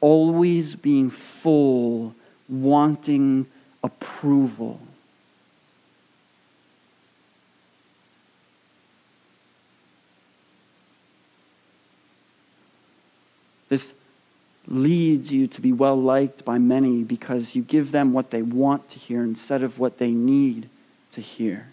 always 0.01 0.75
being 0.75 1.09
full, 1.09 2.15
wanting 2.49 3.45
approval. 3.83 4.79
This 13.73 13.95
leads 14.67 15.33
you 15.33 15.47
to 15.47 15.59
be 15.59 15.73
well 15.73 15.99
liked 15.99 16.45
by 16.45 16.59
many 16.59 17.01
because 17.01 17.55
you 17.55 17.63
give 17.63 17.91
them 17.91 18.13
what 18.13 18.29
they 18.29 18.43
want 18.43 18.87
to 18.89 18.99
hear 18.99 19.23
instead 19.23 19.63
of 19.63 19.79
what 19.79 19.97
they 19.97 20.11
need 20.11 20.69
to 21.13 21.21
hear. 21.21 21.65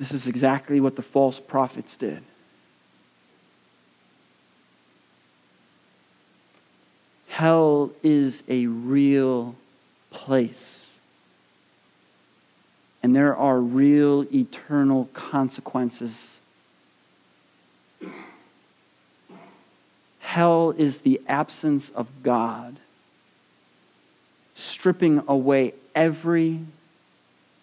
This 0.00 0.10
is 0.10 0.26
exactly 0.26 0.80
what 0.80 0.96
the 0.96 1.02
false 1.02 1.38
prophets 1.38 1.96
did. 1.96 2.24
Hell 7.28 7.92
is 8.02 8.42
a 8.48 8.66
real 8.66 9.54
place. 10.10 10.88
And 13.00 13.14
there 13.14 13.36
are 13.36 13.60
real 13.60 14.26
eternal 14.34 15.08
consequences 15.12 16.33
Hell 20.34 20.74
is 20.76 21.02
the 21.02 21.20
absence 21.28 21.90
of 21.90 22.08
God, 22.24 22.74
stripping 24.56 25.22
away 25.28 25.74
every 25.94 26.58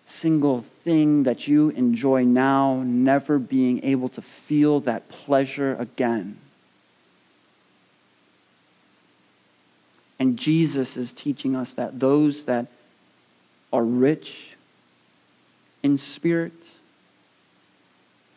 single 0.07 0.61
thing 0.85 1.23
that 1.23 1.49
you 1.49 1.71
enjoy 1.71 2.23
now, 2.23 2.81
never 2.85 3.39
being 3.39 3.83
able 3.83 4.07
to 4.07 4.21
feel 4.21 4.79
that 4.79 5.09
pleasure 5.09 5.75
again. 5.79 6.37
And 10.17 10.37
Jesus 10.39 10.95
is 10.95 11.11
teaching 11.11 11.57
us 11.57 11.73
that 11.73 11.99
those 11.99 12.45
that 12.45 12.67
are 13.73 13.83
rich 13.83 14.55
in 15.83 15.97
spirit, 15.97 16.53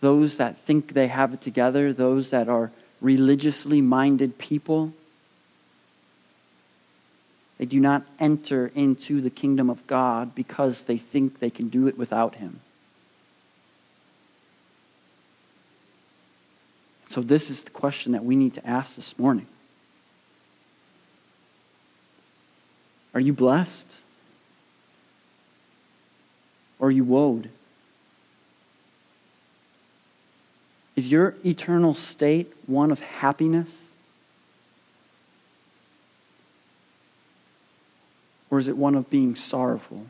those 0.01 0.39
that 0.39 0.59
think 0.59 0.93
they 0.93 1.07
have 1.07 1.33
it 1.35 1.41
together, 1.41 1.93
those 1.93 2.31
that 2.31 2.49
are 2.49 2.73
religiously 3.05 3.83
minded 3.83 4.39
people, 4.39 4.93
they 7.59 7.67
do 7.67 7.79
not 7.79 8.05
enter 8.19 8.73
into 8.75 9.21
the 9.21 9.31
kingdom 9.31 9.69
of 9.69 9.87
God 9.87 10.35
because 10.35 10.85
they 10.85 10.97
think 10.97 11.39
they 11.39 11.51
can 11.51 11.69
do 11.69 11.87
it 11.87 11.99
without 11.99 12.37
Him. 12.37 12.61
So, 17.09 17.21
this 17.21 17.51
is 17.51 17.63
the 17.63 17.71
question 17.71 18.13
that 18.13 18.25
we 18.25 18.35
need 18.35 18.55
to 18.55 18.67
ask 18.67 18.97
this 18.97 19.19
morning 19.19 19.47
Are 23.13 23.21
you 23.21 23.35
blessed? 23.35 23.87
Or 26.81 26.89
are 26.89 26.91
you 26.91 27.05
woed? 27.05 27.49
Is 30.97 31.11
your 31.11 31.35
eternal 31.45 31.95
state 31.95 32.53
one 32.67 32.91
of 32.91 33.01
happiness? 33.01 33.91
Or 38.51 38.59
is 38.59 38.69
it 38.69 38.77
one 38.77 38.95
of 38.95 39.11
being 39.11 39.35
sorrowful? 39.35 40.07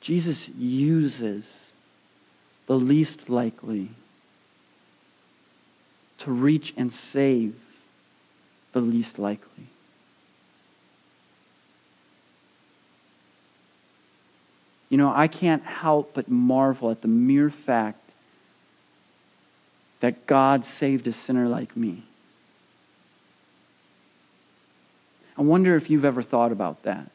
Jesus 0.00 0.48
uses 0.50 1.68
the 2.66 2.74
least 2.74 3.30
likely 3.30 3.88
to 6.18 6.30
reach 6.30 6.74
and 6.76 6.92
save 6.92 7.54
the 8.72 8.80
least 8.80 9.18
likely. 9.18 9.66
You 14.90 14.98
know, 14.98 15.12
I 15.14 15.28
can't 15.28 15.62
help 15.62 16.12
but 16.14 16.28
marvel 16.28 16.90
at 16.90 17.00
the 17.00 17.08
mere 17.08 17.48
fact 17.48 17.98
that 20.00 20.26
God 20.26 20.64
saved 20.64 21.06
a 21.06 21.12
sinner 21.12 21.48
like 21.48 21.76
me. 21.76 22.02
I 25.38 25.42
wonder 25.42 25.76
if 25.76 25.88
you've 25.88 26.04
ever 26.04 26.22
thought 26.22 26.52
about 26.52 26.82
that. 26.82 27.08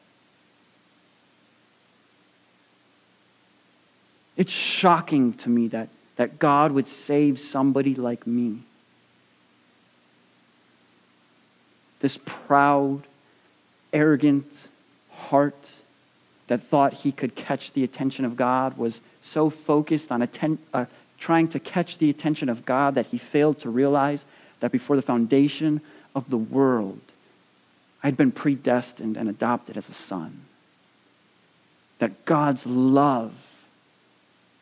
It's 4.36 4.52
shocking 4.52 5.34
to 5.34 5.50
me 5.50 5.68
that, 5.68 5.88
that 6.16 6.38
God 6.38 6.72
would 6.72 6.88
save 6.88 7.38
somebody 7.38 7.94
like 7.94 8.26
me. 8.26 8.58
This 12.00 12.18
proud, 12.24 13.02
arrogant 13.92 14.68
heart 15.10 15.70
that 16.48 16.62
thought 16.62 16.92
he 16.92 17.12
could 17.12 17.34
catch 17.34 17.72
the 17.72 17.84
attention 17.84 18.24
of 18.24 18.36
God 18.36 18.78
was 18.78 19.00
so 19.20 19.50
focused 19.50 20.12
on 20.12 20.22
atten- 20.22 20.58
uh, 20.72 20.86
trying 21.18 21.48
to 21.48 21.58
catch 21.58 21.98
the 21.98 22.10
attention 22.10 22.48
of 22.48 22.64
God 22.64 22.94
that 22.94 23.06
he 23.06 23.18
failed 23.18 23.60
to 23.60 23.70
realize 23.70 24.24
that 24.60 24.72
before 24.72 24.96
the 24.96 25.02
foundation 25.02 25.80
of 26.14 26.30
the 26.30 26.38
world, 26.38 27.00
I'd 28.02 28.16
been 28.16 28.32
predestined 28.32 29.16
and 29.16 29.28
adopted 29.28 29.76
as 29.76 29.88
a 29.88 29.94
son. 29.94 30.42
That 31.98 32.24
God's 32.24 32.66
love 32.66 33.32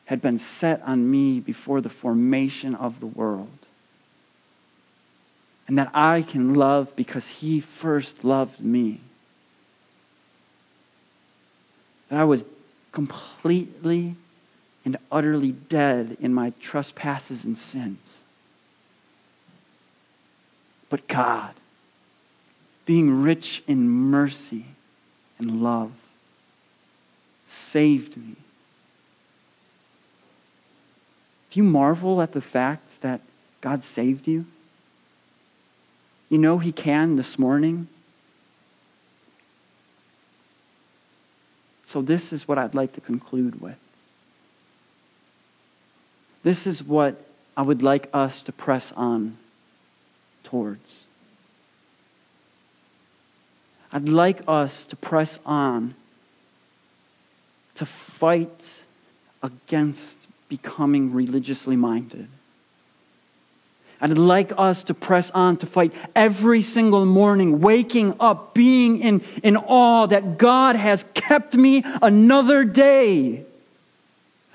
had 0.06 0.22
been 0.22 0.38
set 0.38 0.82
on 0.82 1.10
me 1.10 1.40
before 1.40 1.80
the 1.80 1.88
formation 1.88 2.74
of 2.74 3.00
the 3.00 3.06
world. 3.06 3.48
And 5.66 5.78
that 5.78 5.90
I 5.94 6.22
can 6.22 6.54
love 6.54 6.94
because 6.94 7.26
he 7.26 7.60
first 7.60 8.22
loved 8.22 8.60
me. 8.60 9.00
That 12.08 12.20
I 12.20 12.24
was 12.24 12.44
completely 12.92 14.16
and 14.84 14.96
utterly 15.10 15.52
dead 15.52 16.16
in 16.20 16.34
my 16.34 16.52
trespasses 16.60 17.44
and 17.44 17.56
sins. 17.56 18.22
But 20.90 21.08
God, 21.08 21.54
being 22.86 23.22
rich 23.22 23.62
in 23.66 23.88
mercy 23.88 24.66
and 25.38 25.60
love, 25.60 25.92
saved 27.48 28.16
me. 28.16 28.36
Do 31.50 31.60
you 31.60 31.64
marvel 31.64 32.20
at 32.20 32.32
the 32.32 32.42
fact 32.42 33.00
that 33.00 33.20
God 33.60 33.82
saved 33.82 34.28
you? 34.28 34.44
You 36.28 36.38
know 36.38 36.58
He 36.58 36.72
can 36.72 37.16
this 37.16 37.38
morning. 37.38 37.88
So, 41.94 42.02
this 42.02 42.32
is 42.32 42.48
what 42.48 42.58
I'd 42.58 42.74
like 42.74 42.94
to 42.94 43.00
conclude 43.00 43.60
with. 43.60 43.78
This 46.42 46.66
is 46.66 46.82
what 46.82 47.24
I 47.56 47.62
would 47.62 47.84
like 47.84 48.10
us 48.12 48.42
to 48.42 48.52
press 48.52 48.90
on 48.96 49.36
towards. 50.42 51.04
I'd 53.92 54.08
like 54.08 54.42
us 54.48 54.84
to 54.86 54.96
press 54.96 55.38
on 55.46 55.94
to 57.76 57.86
fight 57.86 58.82
against 59.40 60.18
becoming 60.48 61.12
religiously 61.12 61.76
minded. 61.76 62.26
I'd 64.00 64.18
like 64.18 64.52
us 64.58 64.84
to 64.84 64.94
press 64.94 65.30
on 65.30 65.56
to 65.58 65.66
fight 65.66 65.92
every 66.14 66.62
single 66.62 67.06
morning, 67.06 67.60
waking 67.60 68.14
up, 68.20 68.54
being 68.54 68.98
in, 68.98 69.22
in 69.42 69.56
awe 69.56 70.06
that 70.06 70.36
God 70.36 70.76
has 70.76 71.04
kept 71.14 71.56
me 71.56 71.84
another 72.02 72.64
day. 72.64 73.44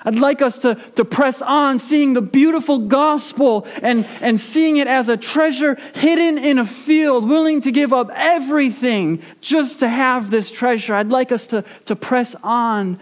I'd 0.05 0.17
like 0.17 0.41
us 0.41 0.59
to, 0.59 0.75
to 0.95 1.03
press 1.03 1.41
on, 1.41 1.77
seeing 1.77 2.13
the 2.13 2.21
beautiful 2.21 2.79
gospel 2.79 3.67
and, 3.81 4.05
and 4.21 4.39
seeing 4.39 4.77
it 4.77 4.87
as 4.87 5.09
a 5.09 5.17
treasure 5.17 5.75
hidden 5.93 6.37
in 6.37 6.57
a 6.57 6.65
field, 6.65 7.27
willing 7.27 7.61
to 7.61 7.71
give 7.71 7.91
up 7.91 8.09
everything 8.13 9.21
just 9.41 9.79
to 9.79 9.89
have 9.89 10.31
this 10.31 10.51
treasure. 10.51 10.95
I'd 10.95 11.09
like 11.09 11.33
us 11.33 11.47
to, 11.47 11.65
to 11.85 11.95
press 11.97 12.33
on, 12.43 12.99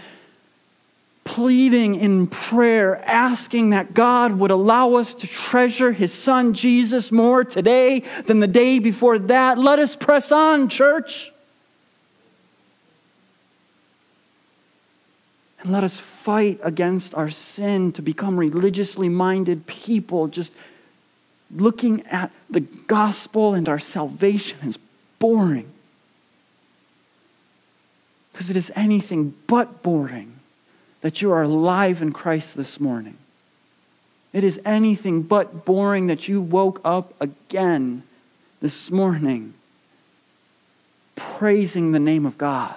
pleading 1.28 1.95
in 1.95 2.25
prayer, 2.25 3.03
asking 3.05 3.71
that 3.71 3.93
God 3.93 4.39
would 4.39 4.49
allow 4.49 4.93
us 4.93 5.13
to 5.15 5.28
treasure 5.28 5.91
His 5.91 6.13
Son 6.13 6.53
Jesus 6.53 7.11
more 7.11 7.43
today 7.43 8.03
than 8.25 8.39
the 8.39 8.47
day 8.47 8.80
before 8.80 9.19
that. 9.19 9.57
Let 9.57 9.78
us 9.78 9.93
press 9.93 10.32
on, 10.32 10.69
church. 10.69 11.34
And 15.61 15.73
let 15.73 15.84
us 15.84 15.99
fight 15.99 16.61
against 16.63 17.13
our 17.13 17.30
sin 17.30 17.91
to 17.93 18.01
become 18.01 18.38
religiously 18.38 19.09
minded 19.09 19.67
people, 19.67 20.30
just 20.30 20.53
looking 21.53 22.05
at 22.07 22.32
the 22.49 22.61
gospel 22.61 23.53
and 23.53 23.67
our 23.67 23.80
salvation 23.80 24.59
as 24.63 24.80
boring. 25.19 25.69
Because 28.32 28.49
it 28.49 28.55
is 28.55 28.71
anything 28.78 29.34
but 29.45 29.84
boring 29.84 30.37
that 31.02 31.22
you 31.22 31.32
are 31.32 31.43
alive 31.43 32.02
in 32.02 32.12
Christ 32.12 32.56
this 32.56 32.80
morning. 32.80 33.18
It 34.34 34.43
is 34.43 34.60
anything 34.66 35.22
but 35.22 35.66
boring 35.66 36.08
that 36.08 36.28
you 36.28 36.41
woke 36.41 36.82
up 36.84 37.14
again 37.20 38.04
this 38.62 38.91
morning 38.91 39.54
praising 41.18 41.91
the 41.91 42.00
name 42.00 42.26
of 42.26 42.38
God. 42.38 42.76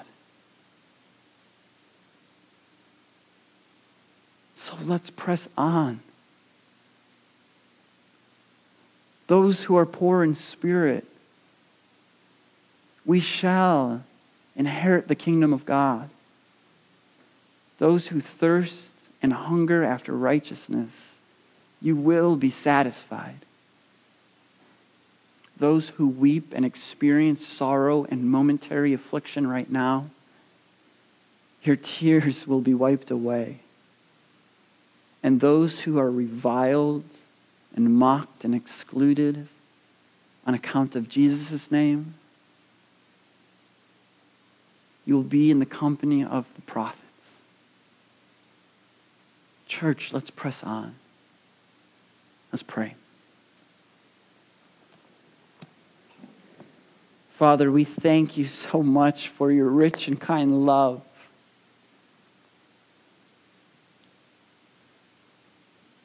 So 4.57 4.75
let's 4.85 5.11
press 5.11 5.49
on. 5.57 6.01
Those 9.27 9.63
who 9.65 9.77
are 9.77 9.87
poor 9.87 10.25
in 10.25 10.35
spirit, 10.35 11.07
we 13.07 13.21
shall 13.21 14.03
inherit 14.57 15.07
the 15.09 15.15
kingdom 15.15 15.53
of 15.53 15.65
God. 15.65 16.11
Those 17.81 18.07
who 18.07 18.21
thirst 18.21 18.93
and 19.21 19.33
hunger 19.33 19.83
after 19.83 20.13
righteousness, 20.13 21.17
you 21.83 21.97
will 21.97 22.37
be 22.37 22.51
satisfied. 22.51 23.41
Those 25.59 25.89
who 25.89 26.07
weep 26.07 26.53
and 26.55 26.65
experience 26.65 27.45
sorrow 27.45 28.05
and 28.05 28.31
momentary 28.31 28.93
affliction 28.93 29.49
right 29.49 29.69
now, 29.69 30.07
your 31.65 31.75
tears 31.75 32.47
will 32.47 32.61
be 32.61 32.73
wiped 32.73 33.11
away 33.11 33.59
and 35.23 35.41
those 35.41 35.81
who 35.81 35.99
are 35.99 36.11
reviled 36.11 37.05
and 37.75 37.95
mocked 37.95 38.45
and 38.45 38.55
excluded 38.55 39.47
on 40.47 40.55
account 40.55 40.97
of 40.97 41.09
Jesus' 41.09 41.71
name, 41.71 42.15
you 45.05 45.15
will 45.15 45.23
be 45.23 45.51
in 45.51 45.59
the 45.59 45.67
company 45.67 46.25
of 46.25 46.47
the 46.55 46.63
prophets. 46.63 47.00
Church, 49.71 50.13
let's 50.13 50.31
press 50.31 50.65
on. 50.65 50.97
Let's 52.51 52.65
pray. 52.65 52.97
Father, 57.37 57.71
we 57.71 57.85
thank 57.85 58.37
you 58.37 58.47
so 58.47 58.83
much 58.83 59.29
for 59.29 59.53
your 59.53 59.69
rich 59.69 60.09
and 60.09 60.21
kind 60.21 60.67
love. 60.67 61.03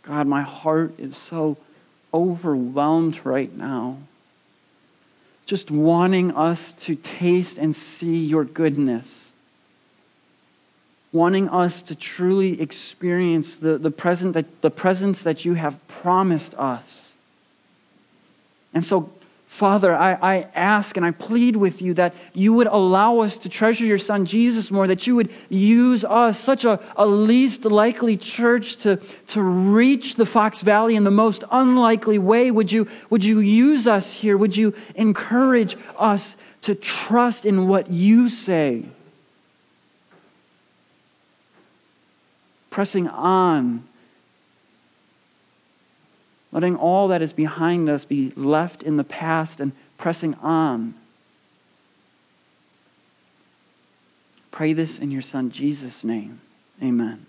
God, 0.03 0.27
my 0.27 0.43
heart 0.43 0.99
is 0.99 1.17
so 1.17 1.57
overwhelmed 2.13 3.19
right 3.25 3.51
now. 3.51 3.97
Just 5.47 5.71
wanting 5.71 6.35
us 6.35 6.71
to 6.73 6.95
taste 6.95 7.57
and 7.57 7.75
see 7.75 8.17
your 8.17 8.45
goodness. 8.45 9.24
Wanting 11.15 11.47
us 11.47 11.81
to 11.83 11.95
truly 11.95 12.59
experience 12.59 13.55
the, 13.57 13.77
the, 13.77 13.89
present 13.89 14.33
that, 14.33 14.61
the 14.61 14.69
presence 14.69 15.23
that 15.23 15.45
you 15.45 15.53
have 15.53 15.75
promised 15.87 16.53
us. 16.55 17.13
And 18.73 18.83
so, 18.83 19.09
Father, 19.47 19.95
I, 19.95 20.15
I 20.21 20.47
ask 20.53 20.97
and 20.97 21.05
I 21.05 21.11
plead 21.11 21.55
with 21.55 21.81
you 21.81 21.93
that 21.93 22.13
you 22.33 22.51
would 22.55 22.67
allow 22.67 23.19
us 23.19 23.37
to 23.37 23.49
treasure 23.49 23.85
your 23.85 23.97
Son 23.97 24.25
Jesus 24.25 24.69
more, 24.71 24.87
that 24.87 25.07
you 25.07 25.15
would 25.15 25.29
use 25.47 26.03
us, 26.03 26.37
such 26.37 26.65
a, 26.65 26.81
a 26.97 27.05
least 27.05 27.63
likely 27.63 28.17
church, 28.17 28.75
to, 28.83 28.97
to 29.27 29.41
reach 29.41 30.15
the 30.15 30.25
Fox 30.25 30.63
Valley 30.63 30.97
in 30.97 31.05
the 31.05 31.11
most 31.11 31.45
unlikely 31.49 32.19
way. 32.19 32.51
Would 32.51 32.69
you, 32.69 32.89
would 33.09 33.23
you 33.23 33.39
use 33.39 33.87
us 33.87 34.11
here? 34.11 34.35
Would 34.35 34.57
you 34.57 34.73
encourage 34.95 35.77
us 35.97 36.35
to 36.63 36.75
trust 36.75 37.45
in 37.45 37.69
what 37.69 37.89
you 37.89 38.27
say? 38.27 38.83
Pressing 42.75 43.07
on 43.07 43.85
letting 46.51 46.75
all 46.75 47.07
that 47.07 47.21
is 47.21 47.31
behind 47.31 47.87
us 47.87 48.03
be 48.03 48.33
left 48.35 48.83
in 48.83 48.97
the 48.97 49.03
past 49.05 49.61
and 49.61 49.71
pressing 49.97 50.33
on. 50.35 50.93
Pray 54.51 54.73
this 54.73 54.99
in 54.99 55.09
your 55.09 55.21
Son 55.21 55.51
Jesus' 55.51 56.03
name. 56.03 56.41
Amen. 56.83 57.25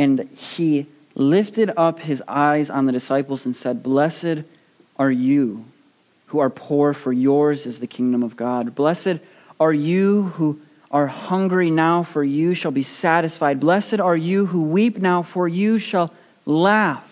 And 0.00 0.30
he 0.34 0.86
lifted 1.14 1.70
up 1.76 2.00
his 2.00 2.22
eyes 2.26 2.70
on 2.70 2.86
the 2.86 2.92
disciples 2.92 3.44
and 3.44 3.54
said, 3.54 3.82
Blessed 3.82 4.44
are 4.98 5.10
you 5.10 5.66
who 6.28 6.38
are 6.38 6.48
poor, 6.48 6.94
for 6.94 7.12
yours 7.12 7.66
is 7.66 7.80
the 7.80 7.86
kingdom 7.86 8.22
of 8.22 8.34
God. 8.34 8.74
Blessed 8.74 9.18
are 9.60 9.74
you 9.74 10.22
who 10.22 10.58
are 10.90 11.06
hungry 11.06 11.70
now, 11.70 12.02
for 12.02 12.24
you 12.24 12.54
shall 12.54 12.70
be 12.70 12.82
satisfied. 12.82 13.60
Blessed 13.60 14.00
are 14.00 14.16
you 14.16 14.46
who 14.46 14.62
weep 14.62 14.96
now, 14.96 15.20
for 15.22 15.46
you 15.46 15.76
shall 15.76 16.14
laugh. 16.46 17.06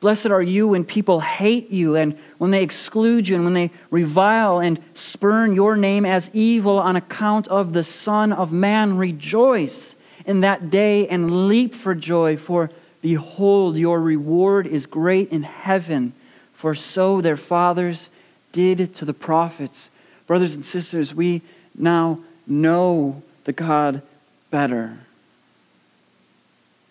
Blessed 0.00 0.26
are 0.26 0.42
you 0.42 0.68
when 0.68 0.84
people 0.84 1.20
hate 1.20 1.70
you 1.70 1.96
and 1.96 2.18
when 2.36 2.50
they 2.50 2.62
exclude 2.62 3.26
you 3.26 3.36
and 3.36 3.44
when 3.44 3.54
they 3.54 3.70
revile 3.90 4.58
and 4.58 4.78
spurn 4.92 5.54
your 5.54 5.74
name 5.74 6.04
as 6.04 6.28
evil 6.34 6.78
on 6.78 6.96
account 6.96 7.48
of 7.48 7.72
the 7.72 7.82
Son 7.82 8.30
of 8.30 8.52
Man. 8.52 8.98
Rejoice 8.98 9.95
in 10.26 10.40
that 10.40 10.70
day 10.70 11.08
and 11.08 11.48
leap 11.48 11.74
for 11.74 11.94
joy, 11.94 12.36
for 12.36 12.70
behold, 13.00 13.78
your 13.78 14.00
reward 14.00 14.66
is 14.66 14.84
great 14.84 15.30
in 15.30 15.44
heaven, 15.44 16.12
for 16.52 16.74
so 16.74 17.20
their 17.20 17.36
fathers 17.36 18.10
did 18.52 18.94
to 18.96 19.04
the 19.04 19.14
prophets. 19.14 19.88
Brothers 20.26 20.54
and 20.56 20.66
sisters, 20.66 21.14
we 21.14 21.42
now 21.74 22.18
know 22.46 23.22
the 23.44 23.52
God 23.52 24.02
better. 24.50 24.98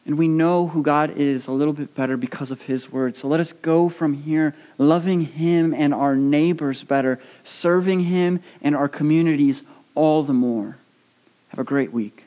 And 0.05 0.17
we 0.19 0.27
know 0.27 0.67
who 0.67 0.83
God 0.83 1.17
is 1.17 1.47
a 1.47 1.51
little 1.51 1.73
bit 1.73 1.95
better 1.95 2.15
because 2.15 2.51
of 2.51 2.61
His 2.61 2.91
word. 2.91 3.17
So 3.17 3.27
let 3.27 3.39
us 3.39 3.53
go 3.53 3.89
from 3.89 4.13
here 4.13 4.53
loving 4.77 5.21
Him 5.21 5.73
and 5.73 5.93
our 5.93 6.15
neighbors 6.15 6.83
better, 6.83 7.19
serving 7.43 8.01
Him 8.01 8.39
and 8.61 8.75
our 8.75 8.87
communities 8.87 9.63
all 9.95 10.21
the 10.21 10.33
more. 10.33 10.77
Have 11.49 11.59
a 11.59 11.63
great 11.63 11.91
week. 11.91 12.24